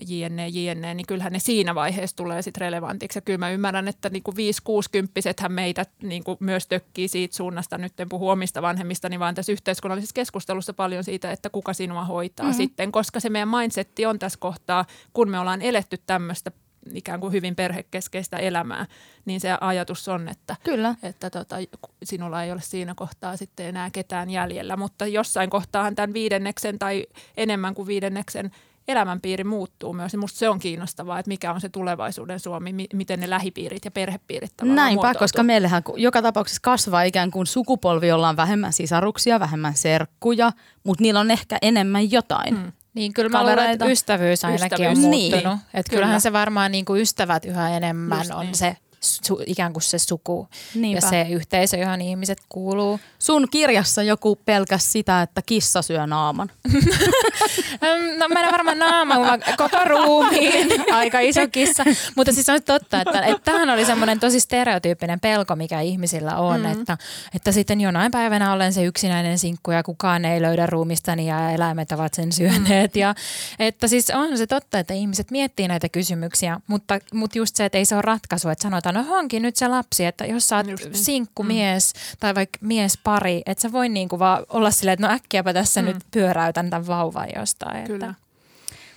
jne, 0.08 0.48
jne, 0.48 0.94
niin 0.94 1.08
kyllähän 1.08 1.34
ne 1.34 1.40
siinä 1.40 1.76
vaiheessa 1.76 2.16
tulee 2.16 2.42
sitten 2.42 2.62
relevantiksi. 2.62 3.18
Ja 3.18 3.22
kyllä 3.22 3.38
mä 3.38 3.50
ymmärrän, 3.50 3.88
että 3.88 4.10
niin 4.10 4.24
kuin 4.24 4.36
5 4.36 4.62
60 4.64 5.50
meitä 5.50 5.86
niin 6.04 6.24
kuin 6.24 6.38
myös 6.40 6.68
tökkii 6.68 7.08
siitä 7.08 7.36
suunnasta, 7.36 7.78
nyt 7.78 8.00
en 8.00 8.10
puhu 8.10 8.30
omista 8.30 8.62
vanhemmista, 8.62 9.10
niin 9.10 9.20
vaan 9.20 9.36
tässä 9.36 9.52
yhteiskunnallisessa 9.52 10.14
keskustelussa 10.14 10.74
paljon 10.74 11.04
siitä, 11.04 11.32
että 11.32 11.50
kuka 11.50 11.74
sinua 11.74 12.06
hoitaa 12.06 12.46
mm-hmm. 12.46 12.58
sitten, 12.58 12.92
koska 12.92 13.20
se 13.20 13.30
meidän 13.30 13.50
mindsetti 13.50 14.06
on 14.06 14.20
tässä 14.20 14.40
kohtaa, 14.40 14.86
kun 15.14 15.30
me 15.30 15.40
ollaan 15.40 15.62
eletty 15.62 15.98
tämmöistä 16.08 16.52
ikään 16.94 17.20
kuin 17.20 17.34
hyvin 17.34 17.56
perhekeskeistä 17.56 18.38
elämää, 18.38 18.86
niin 19.26 19.40
se 19.40 19.58
ajatus 19.62 20.08
on, 20.08 20.28
että, 20.28 20.56
Kyllä. 20.64 20.96
että 21.04 21.30
tota, 21.30 21.56
sinulla 22.04 22.44
ei 22.44 22.52
ole 22.52 22.62
siinä 22.62 22.94
kohtaa 22.96 23.38
sitten 23.38 23.66
enää 23.66 23.90
ketään 23.90 24.30
jäljellä. 24.30 24.78
Mutta 24.78 25.08
jossain 25.08 25.50
kohtaahan 25.50 25.96
tämän 25.96 26.14
viidenneksen 26.14 26.80
tai 26.80 27.06
enemmän 27.38 27.76
kuin 27.76 27.88
viidenneksen 27.88 28.52
elämänpiiri 28.88 29.44
muuttuu 29.44 29.94
myös. 29.94 30.14
Ja 30.14 30.20
musta 30.20 30.40
se 30.40 30.50
on 30.50 30.60
kiinnostavaa, 30.60 31.20
että 31.20 31.30
mikä 31.30 31.54
on 31.54 31.62
se 31.62 31.70
tulevaisuuden 31.70 32.40
Suomi, 32.40 32.74
miten 32.94 33.20
ne 33.20 33.30
lähipiirit 33.30 33.86
ja 33.86 33.92
perhepiirit 33.92 34.52
Näinpä, 34.62 34.94
muotoutuu. 34.94 35.20
koska 35.20 35.44
meillähän 35.44 35.84
joka 35.96 36.22
tapauksessa 36.22 36.62
kasvaa 36.64 37.04
ikään 37.04 37.32
kuin 37.32 37.48
sukupolvi, 37.48 38.08
jolla 38.08 38.30
on 38.30 38.38
vähemmän 38.38 38.74
sisaruksia, 38.74 39.40
vähemmän 39.40 39.76
serkkuja, 39.76 40.52
mutta 40.84 41.02
niillä 41.02 41.20
on 41.20 41.32
ehkä 41.32 41.58
enemmän 41.62 42.12
jotain. 42.12 42.58
Hmm. 42.58 42.72
Niin, 42.96 43.14
kyllä 43.14 43.30
mä 43.30 43.46
luulen, 43.46 43.70
että 43.70 43.86
ystävyys 43.86 44.46
ainakin 44.46 44.64
ystävyys. 44.64 44.98
on 44.98 45.04
muuttunut. 45.04 45.44
Niin. 45.44 45.60
Että 45.74 45.90
kyllähän 45.90 46.22
se 46.22 46.34
varmaan 46.34 46.72
niin 46.72 46.86
kuin 46.86 47.02
ystävät 47.02 47.46
yhä 47.46 47.78
enemmän 47.78 48.18
Just 48.18 48.32
on 48.32 48.46
niin. 48.46 48.56
se 48.56 48.78
su, 49.06 49.42
ikään 49.46 49.74
kuin 49.74 49.84
se 49.84 50.00
suku 50.00 50.48
Niinpä. 50.76 50.98
ja 50.98 51.10
se 51.10 51.28
yhteisö, 51.30 51.78
johon 51.78 52.02
ihmiset 52.02 52.38
kuuluu. 52.50 53.00
Sun 53.20 53.48
kirjassa 53.52 54.04
joku 54.04 54.36
pelkäs 54.36 54.92
sitä, 54.92 55.22
että 55.22 55.42
kissa 55.46 55.82
syö 55.82 56.08
naaman. 56.08 56.52
no 58.20 58.28
mä 58.28 58.40
en 58.40 58.52
varmaan 58.52 58.80
naama, 58.80 59.20
vaan 59.20 59.44
koko 59.58 59.78
ruumiin. 59.86 60.68
Aika 60.94 61.20
iso 61.20 61.48
kissa. 61.52 61.84
Mutta 62.16 62.34
siis 62.34 62.50
on 62.50 62.64
totta, 62.64 63.02
että, 63.02 63.22
että 63.22 63.42
tämähän 63.46 63.70
oli 63.70 63.86
semmoinen 63.86 64.20
tosi 64.20 64.40
stereotyyppinen 64.40 65.20
pelko, 65.20 65.56
mikä 65.56 65.82
ihmisillä 65.82 66.36
on. 66.36 66.60
Mm. 66.60 66.72
Että, 66.72 66.98
että 67.36 67.52
sitten 67.52 67.82
jonain 67.82 68.12
päivänä 68.12 68.54
olen 68.54 68.74
se 68.74 68.86
yksinäinen 68.86 69.40
sinkku 69.40 69.72
ja 69.72 69.84
kukaan 69.84 70.26
ei 70.26 70.42
löydä 70.42 70.66
ruumistani 70.66 71.28
ja 71.28 71.52
eläimet 71.52 71.92
ovat 71.92 72.14
sen 72.14 72.32
syöneet. 72.32 72.96
Ja, 72.96 73.16
että 73.60 73.88
siis 73.88 74.10
on 74.10 74.38
se 74.38 74.48
totta, 74.48 74.80
että 74.80 74.94
ihmiset 74.94 75.32
miettii 75.32 75.68
näitä 75.68 75.90
kysymyksiä, 75.90 76.60
mutta, 76.68 77.00
mutta 77.14 77.38
just 77.38 77.56
se, 77.56 77.66
että 77.66 77.78
ei 77.78 77.86
se 77.86 77.96
ole 77.96 78.02
ratkaisu, 78.02 78.50
että 78.50 78.64
sanotaan, 78.64 78.95
no 78.96 79.04
hankin 79.04 79.42
nyt 79.42 79.56
se 79.56 79.68
lapsi, 79.68 80.06
että 80.06 80.26
jos 80.26 80.48
sä 80.48 80.56
oot 80.56 80.66
niin. 80.66 80.78
sinkkumies 80.92 81.94
mm. 81.94 82.18
tai 82.20 82.36
vaikka 82.36 82.58
mies 82.62 83.00
pari, 83.04 83.42
että 83.46 83.62
sä 83.62 83.72
voi 83.72 83.90
niinku 83.90 84.20
vaan 84.20 84.46
olla 84.50 84.72
silleen, 84.72 84.94
että 84.94 85.08
no 85.08 85.14
äkkiäpä 85.14 85.54
tässä 85.54 85.82
mm. 85.82 85.88
nyt 85.88 85.98
pyöräytän 86.12 86.70
tämän 86.70 86.88
vauvan 86.88 87.28
jostain. 87.36 87.88
Kyllä. 87.88 88.06
Että. 88.06 88.26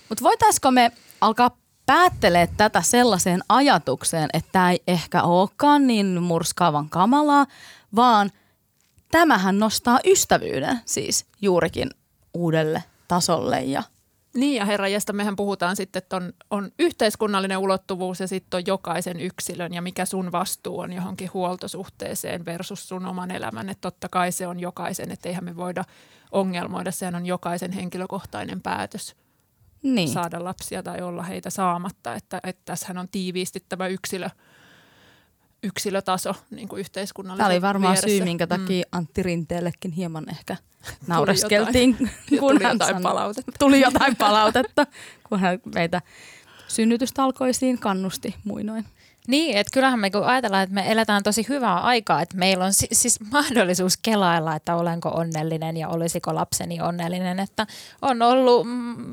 Mutta 0.09 0.23
voitaisiko 0.23 0.71
me 0.71 0.91
alkaa 1.21 1.57
päättelee 1.85 2.49
tätä 2.57 2.81
sellaiseen 2.81 3.41
ajatukseen, 3.49 4.29
että 4.33 4.49
tämä 4.51 4.71
ei 4.71 4.83
ehkä 4.87 5.23
olekaan 5.23 5.87
niin 5.87 6.21
murskaavan 6.23 6.89
kamalaa, 6.89 7.45
vaan 7.95 8.31
tämähän 9.11 9.59
nostaa 9.59 9.99
ystävyyden 10.05 10.79
siis 10.85 11.25
juurikin 11.41 11.89
uudelle 12.33 12.83
tasolle 13.07 13.61
ja– 13.61 13.83
niin 14.33 14.55
ja 14.55 14.65
herra 14.65 14.87
jästä, 14.87 15.13
mehän 15.13 15.35
puhutaan 15.35 15.75
sitten, 15.75 15.97
että 16.03 16.15
on, 16.15 16.33
on 16.51 16.71
yhteiskunnallinen 16.79 17.57
ulottuvuus 17.57 18.19
ja 18.19 18.27
sitten 18.27 18.57
on 18.57 18.63
jokaisen 18.67 19.19
yksilön 19.19 19.73
ja 19.73 19.81
mikä 19.81 20.05
sun 20.05 20.31
vastuu 20.31 20.79
on 20.79 20.93
johonkin 20.93 21.29
huoltosuhteeseen 21.33 22.45
versus 22.45 22.89
sun 22.89 23.05
oman 23.05 23.31
elämän. 23.31 23.69
Että 23.69 23.81
totta 23.81 24.09
kai 24.09 24.31
se 24.31 24.47
on 24.47 24.59
jokaisen, 24.59 25.11
että 25.11 25.29
eihän 25.29 25.43
me 25.43 25.55
voida 25.55 25.83
ongelmoida, 26.31 26.91
sehän 26.91 27.15
on 27.15 27.25
jokaisen 27.25 27.71
henkilökohtainen 27.71 28.61
päätös 28.61 29.15
niin. 29.83 30.09
saada 30.09 30.43
lapsia 30.43 30.83
tai 30.83 31.01
olla 31.01 31.23
heitä 31.23 31.49
saamatta. 31.49 32.15
Että, 32.15 32.39
että 32.43 32.61
tässähän 32.65 32.97
on 32.97 33.07
tiiviisti 33.11 33.65
tämä 33.69 33.87
yksilö, 33.87 34.29
yksilötaso 35.63 36.35
niin 36.51 36.67
kuin 36.67 36.79
yhteiskunnallisen 36.79 37.43
Tämä 37.45 37.53
oli 37.55 37.61
varmaan 37.61 37.91
vieressä. 37.93 38.07
syy, 38.17 38.23
minkä 38.23 38.47
takia 38.47 38.85
Antti 38.91 39.23
Rinteellekin 39.23 39.91
hieman 39.91 40.29
ehkä 40.29 40.55
naureskeltiin, 41.07 41.97
Ja 42.31 42.39
kun 42.39 42.49
tuli 42.55 42.63
hän 42.63 42.73
jotain 42.75 42.89
sanoi- 42.95 43.01
palautetta. 43.03 43.51
Tuli 43.59 43.79
jotain 43.81 44.15
palautetta, 44.25 44.87
kun 45.29 45.39
hän 45.39 45.59
meitä 45.75 46.01
synnytystalkoisiin 46.67 47.79
kannusti 47.79 48.35
muinoin. 48.43 48.85
Niin, 49.29 49.57
että 49.57 49.71
kyllähän 49.73 49.99
me 49.99 50.11
kun 50.11 50.23
ajatellaan, 50.25 50.63
että 50.63 50.73
me 50.73 50.91
eletään 50.91 51.23
tosi 51.23 51.45
hyvää 51.49 51.79
aikaa, 51.79 52.21
että 52.21 52.37
meillä 52.37 52.65
on 52.65 52.73
si- 52.73 52.87
siis 52.91 53.19
mahdollisuus 53.31 53.97
kelailla, 53.97 54.55
että 54.55 54.75
olenko 54.75 55.09
onnellinen 55.09 55.77
ja 55.77 55.87
olisiko 55.89 56.35
lapseni 56.35 56.81
onnellinen, 56.81 57.39
että 57.39 57.67
on 58.01 58.21
ollut 58.21 58.67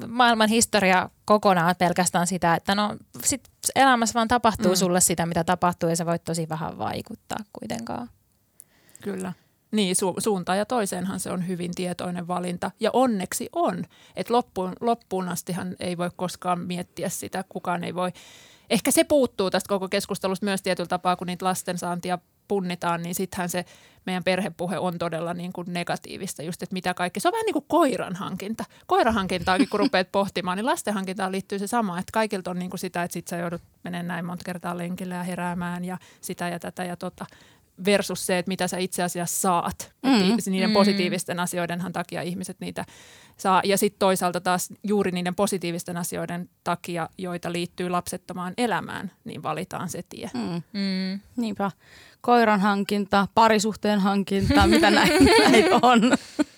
maailman 0.08 0.48
historia 0.48 1.10
kokonaan 1.24 1.74
pelkästään 1.78 2.26
sitä, 2.26 2.54
että 2.54 2.74
no 2.74 2.96
sit 3.24 3.48
elämässä 3.74 4.14
vaan 4.14 4.28
tapahtuu 4.28 4.66
Mm. 4.66 4.72
mm. 4.72 4.76
sulle 4.76 5.00
sitä, 5.00 5.26
mitä 5.26 5.44
tapahtuu 5.44 5.88
ja 5.88 5.96
sä 5.96 6.06
voit 6.06 6.24
tosi 6.24 6.48
vähän 6.48 6.78
vaikuttaa 6.78 7.38
kuitenkaan. 7.60 8.10
Kyllä. 9.02 9.32
Niin, 9.70 9.96
su- 9.96 10.20
suuntaan 10.20 10.58
ja 10.58 10.66
toiseenhan 10.66 11.20
se 11.20 11.30
on 11.30 11.48
hyvin 11.48 11.70
tietoinen 11.74 12.28
valinta. 12.28 12.70
Ja 12.80 12.90
onneksi 12.92 13.48
on. 13.52 13.84
Että 14.16 14.32
loppuun, 14.32 14.72
loppuun 14.80 15.28
astihan 15.28 15.76
ei 15.80 15.98
voi 15.98 16.10
koskaan 16.16 16.60
miettiä 16.60 17.08
sitä, 17.08 17.44
kukaan 17.48 17.84
ei 17.84 17.94
voi. 17.94 18.12
Ehkä 18.70 18.90
se 18.90 19.04
puuttuu 19.04 19.50
tästä 19.50 19.68
koko 19.68 19.88
keskustelusta 19.88 20.46
myös 20.46 20.62
tietyllä 20.62 20.88
tapaa, 20.88 21.16
kun 21.16 21.26
niitä 21.26 21.44
lastensaantia 21.44 22.18
punnitaan, 22.48 23.02
niin 23.02 23.14
sittenhän 23.14 23.48
se 23.48 23.64
meidän 24.06 24.24
perhepuhe 24.24 24.78
on 24.78 24.98
todella 24.98 25.34
niin 25.34 25.52
kuin 25.52 25.72
negatiivista, 25.72 26.42
just 26.42 26.62
että 26.62 26.74
mitä 26.74 26.94
kaikki. 26.94 27.20
Se 27.20 27.28
on 27.28 27.32
vähän 27.32 27.44
niin 27.46 27.52
kuin 27.52 27.64
koiran 27.68 28.16
hankinta. 28.16 28.64
Koiran 28.86 29.14
hankintaakin, 29.14 29.68
kun 29.68 29.80
rupeat 29.80 30.12
pohtimaan, 30.12 30.56
niin 30.56 30.66
lasten 30.66 30.94
hankintaan 30.94 31.32
liittyy 31.32 31.58
se 31.58 31.66
sama, 31.66 31.98
että 31.98 32.12
kaikilta 32.12 32.50
on 32.50 32.58
niin 32.58 32.70
kuin 32.70 32.80
sitä, 32.80 33.02
että 33.02 33.12
sit 33.12 33.28
sä 33.28 33.36
joudut 33.36 33.62
menemään 33.84 34.06
näin 34.06 34.24
monta 34.24 34.44
kertaa 34.44 34.78
lenkille 34.78 35.14
ja 35.14 35.22
heräämään 35.22 35.84
ja 35.84 35.98
sitä 36.20 36.48
ja 36.48 36.58
tätä 36.58 36.84
ja 36.84 36.96
tota 36.96 37.26
versus 37.84 38.26
se, 38.26 38.38
että 38.38 38.48
mitä 38.48 38.68
sä 38.68 38.78
itse 38.78 39.02
asiassa 39.02 39.40
saat. 39.40 39.92
Mm. 40.02 40.36
Niiden 40.50 40.70
Mm. 40.70 40.74
positiivisten 40.74 41.40
asioidenhan 41.40 41.92
takia 41.92 42.22
ihmiset 42.22 42.56
niitä 42.60 42.84
saa. 43.36 43.60
Ja 43.64 43.78
sitten 43.78 43.98
toisaalta 43.98 44.40
taas 44.40 44.68
juuri 44.82 45.12
niiden 45.12 45.34
positiivisten 45.34 45.96
asioiden 45.96 46.48
takia, 46.64 47.08
joita 47.18 47.52
liittyy 47.52 47.88
lapsettomaan 47.88 48.54
elämään, 48.58 49.10
niin 49.24 49.42
valitaan 49.42 49.88
se 49.88 50.02
tie. 50.08 50.30
Mm. 50.34 50.62
Mm. 50.72 51.20
Niinpä. 51.36 51.70
Koiran 52.20 52.60
hankinta, 52.60 53.28
parisuhteen 53.34 54.00
hankinta, 54.00 54.66
mitä 54.66 54.90
näin, 54.90 55.24
näin 55.50 55.64
on. 55.82 56.00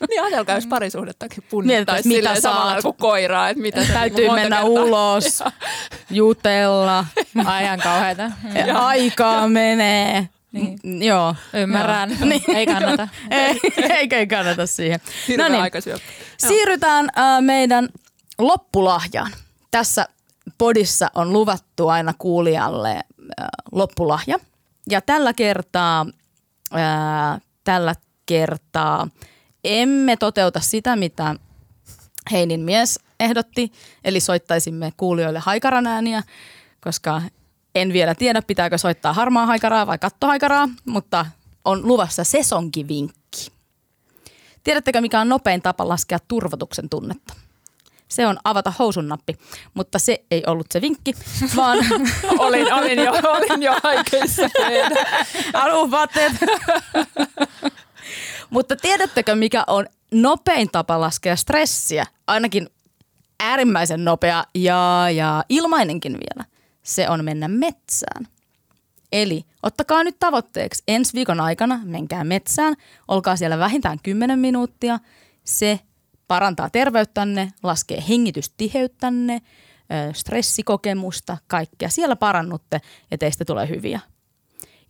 Niin 0.08 0.22
ajatelkaa, 0.22 0.54
jos 0.54 0.66
parisuhdettakin 0.66 1.44
punnittaisi 1.50 2.08
mitä 2.08 2.40
saat. 2.40 2.82
kuin 2.82 2.96
koiraa. 2.96 3.48
Että 3.48 3.62
mitä 3.62 3.80
Täytyy 3.92 4.16
niinku 4.16 4.26
monta 4.36 4.42
mennä 4.42 4.56
kertaa- 4.56 4.70
ulos, 4.82 5.42
jutella, 6.10 7.04
Aivan 7.44 7.80
kauheata. 7.80 8.30
ja 8.66 8.78
aikaa 8.86 9.48
menee. 9.48 10.28
Niin. 10.52 11.02
Joo. 11.02 11.34
Ymmärrän. 11.54 12.10
Joo. 12.10 12.18
Niin. 12.28 12.56
Ei 12.56 12.66
kannata. 12.66 13.08
ei, 13.30 13.60
eikä 13.96 14.18
ei 14.18 14.26
kannata 14.26 14.66
siihen. 14.66 15.00
No 15.38 15.48
niin. 15.48 15.62
Siirrytään 16.38 17.08
äh, 17.18 17.42
meidän 17.42 17.88
loppulahjaan. 18.38 19.32
Tässä 19.70 20.08
podissa 20.58 21.10
on 21.14 21.32
luvattu 21.32 21.88
aina 21.88 22.14
kuulijalle 22.18 22.90
äh, 22.90 23.02
loppulahja. 23.72 24.38
Ja 24.90 25.00
tällä 25.00 25.32
kertaa, 25.32 26.06
äh, 26.74 27.40
tällä 27.64 27.94
kertaa 28.26 29.08
emme 29.64 30.16
toteuta 30.16 30.60
sitä, 30.60 30.96
mitä 30.96 31.34
Heinin 32.30 32.60
mies 32.60 33.00
ehdotti, 33.20 33.72
eli 34.04 34.20
soittaisimme 34.20 34.92
kuulijoille 34.96 35.38
haikaran 35.38 35.86
ääniä, 35.86 36.22
koska 36.80 37.22
en 37.74 37.92
vielä 37.92 38.14
tiedä, 38.14 38.42
pitääkö 38.42 38.78
soittaa 38.78 39.12
harmaa 39.12 39.46
haikaraa 39.46 39.86
vai 39.86 39.98
kattohaikaraa, 39.98 40.68
mutta 40.84 41.26
on 41.64 41.88
luvassa 41.88 42.24
sesonkivinkki. 42.24 43.52
Tiedättekö, 44.64 45.00
mikä 45.00 45.20
on 45.20 45.28
nopein 45.28 45.62
tapa 45.62 45.88
laskea 45.88 46.18
turvotuksen 46.28 46.88
tunnetta? 46.88 47.34
Se 48.08 48.26
on 48.26 48.38
avata 48.44 48.72
housun 48.78 49.08
nappi, 49.08 49.34
mutta 49.74 49.98
se 49.98 50.24
ei 50.30 50.42
ollut 50.46 50.66
se 50.70 50.80
vinkki, 50.80 51.14
vaan 51.56 51.78
olin, 52.38 52.74
olin, 52.74 52.98
jo, 52.98 53.12
olin 53.12 53.62
jo 53.62 53.76
aikeissa. 53.82 54.42
mutta 58.50 58.76
tiedättekö, 58.76 59.34
mikä 59.34 59.64
on 59.66 59.86
nopein 60.12 60.70
tapa 60.70 61.00
laskea 61.00 61.36
stressiä? 61.36 62.06
Ainakin 62.26 62.68
äärimmäisen 63.40 64.04
nopea 64.04 64.44
ja, 64.54 65.06
ja 65.14 65.44
ilmainenkin 65.48 66.12
vielä. 66.12 66.57
Se 66.88 67.08
on 67.08 67.24
mennä 67.24 67.48
metsään. 67.48 68.28
Eli 69.12 69.44
ottakaa 69.62 70.04
nyt 70.04 70.18
tavoitteeksi 70.18 70.82
ensi 70.88 71.12
viikon 71.14 71.40
aikana, 71.40 71.80
menkää 71.84 72.24
metsään, 72.24 72.74
olkaa 73.08 73.36
siellä 73.36 73.58
vähintään 73.58 73.98
10 74.02 74.38
minuuttia. 74.38 74.98
Se 75.44 75.80
parantaa 76.28 76.70
terveyttänne, 76.70 77.52
laskee 77.62 78.04
hengitystiheyttänne, 78.08 79.42
stressikokemusta, 80.12 81.36
kaikkea. 81.46 81.88
Siellä 81.88 82.16
parannutte 82.16 82.80
ja 83.10 83.18
teistä 83.18 83.44
tulee 83.44 83.68
hyviä. 83.68 84.00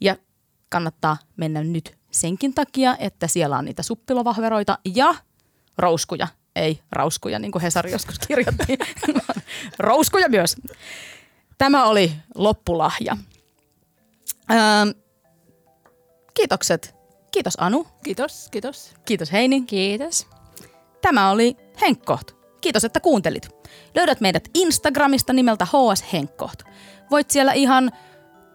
Ja 0.01 0.17
kannattaa 0.69 1.17
mennä 1.37 1.65
nyt 1.65 1.99
senkin 2.11 2.55
takia, 2.55 2.97
että 2.99 3.27
siellä 3.27 3.59
on 3.59 3.65
niitä 3.65 3.83
suppilovahveroita 3.83 4.79
ja 4.95 5.15
rouskuja. 5.79 6.29
Ei 6.57 6.81
rauskuja, 6.93 7.39
niin 7.39 7.53
kuin 7.53 7.63
Hesari 7.63 7.93
joskus 7.93 8.19
kirjoitti. 8.19 8.79
rouskuja 9.79 10.29
myös. 10.29 10.57
Tämä 11.59 11.87
oli 11.87 12.13
loppulahja. 12.35 13.17
Öö, 14.51 14.59
kiitokset. 16.35 16.95
Kiitos 17.31 17.55
Anu. 17.59 17.87
Kiitos, 18.05 18.49
kiitos. 18.51 18.95
Kiitos 19.05 19.33
Heini. 19.33 19.61
Kiitos. 19.61 20.27
Tämä 21.03 21.31
oli 21.31 21.57
Henkkoht. 21.81 22.31
Kiitos, 22.61 22.85
että 22.85 23.01
kuuntelit. 23.01 23.49
Löydät 23.95 24.21
meidät 24.21 24.49
Instagramista 24.55 25.33
nimeltä 25.33 25.65
HS 25.65 26.13
Henkkoht. 26.13 26.63
Voit 27.11 27.31
siellä 27.31 27.53
ihan 27.53 27.91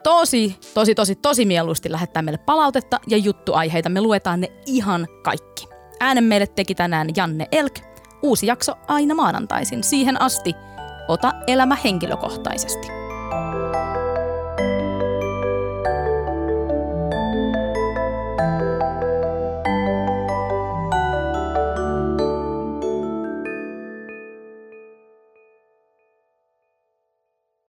tosi, 0.04 0.60
tosi, 0.74 0.96
tosi, 0.96 1.16
tosi 1.16 1.46
mieluusti 1.46 1.92
lähettää 1.92 2.22
meille 2.22 2.38
palautetta 2.38 3.00
ja 3.08 3.18
juttuaiheita. 3.18 3.90
Me 3.90 4.02
luetaan 4.02 4.42
ne 4.42 4.52
ihan 4.66 5.08
kaikki. 5.24 5.68
Äänen 6.00 6.24
meille 6.24 6.48
teki 6.48 6.76
tänään 6.76 7.08
Janne 7.16 7.48
Elk. 7.52 7.80
Uusi 8.22 8.48
jakso 8.48 8.74
aina 8.88 9.16
maanantaisin. 9.16 9.84
Siihen 9.84 10.22
asti 10.22 10.56
Ota 11.08 11.34
elämä 11.48 11.78
henkilökohtaisesti. 11.84 12.88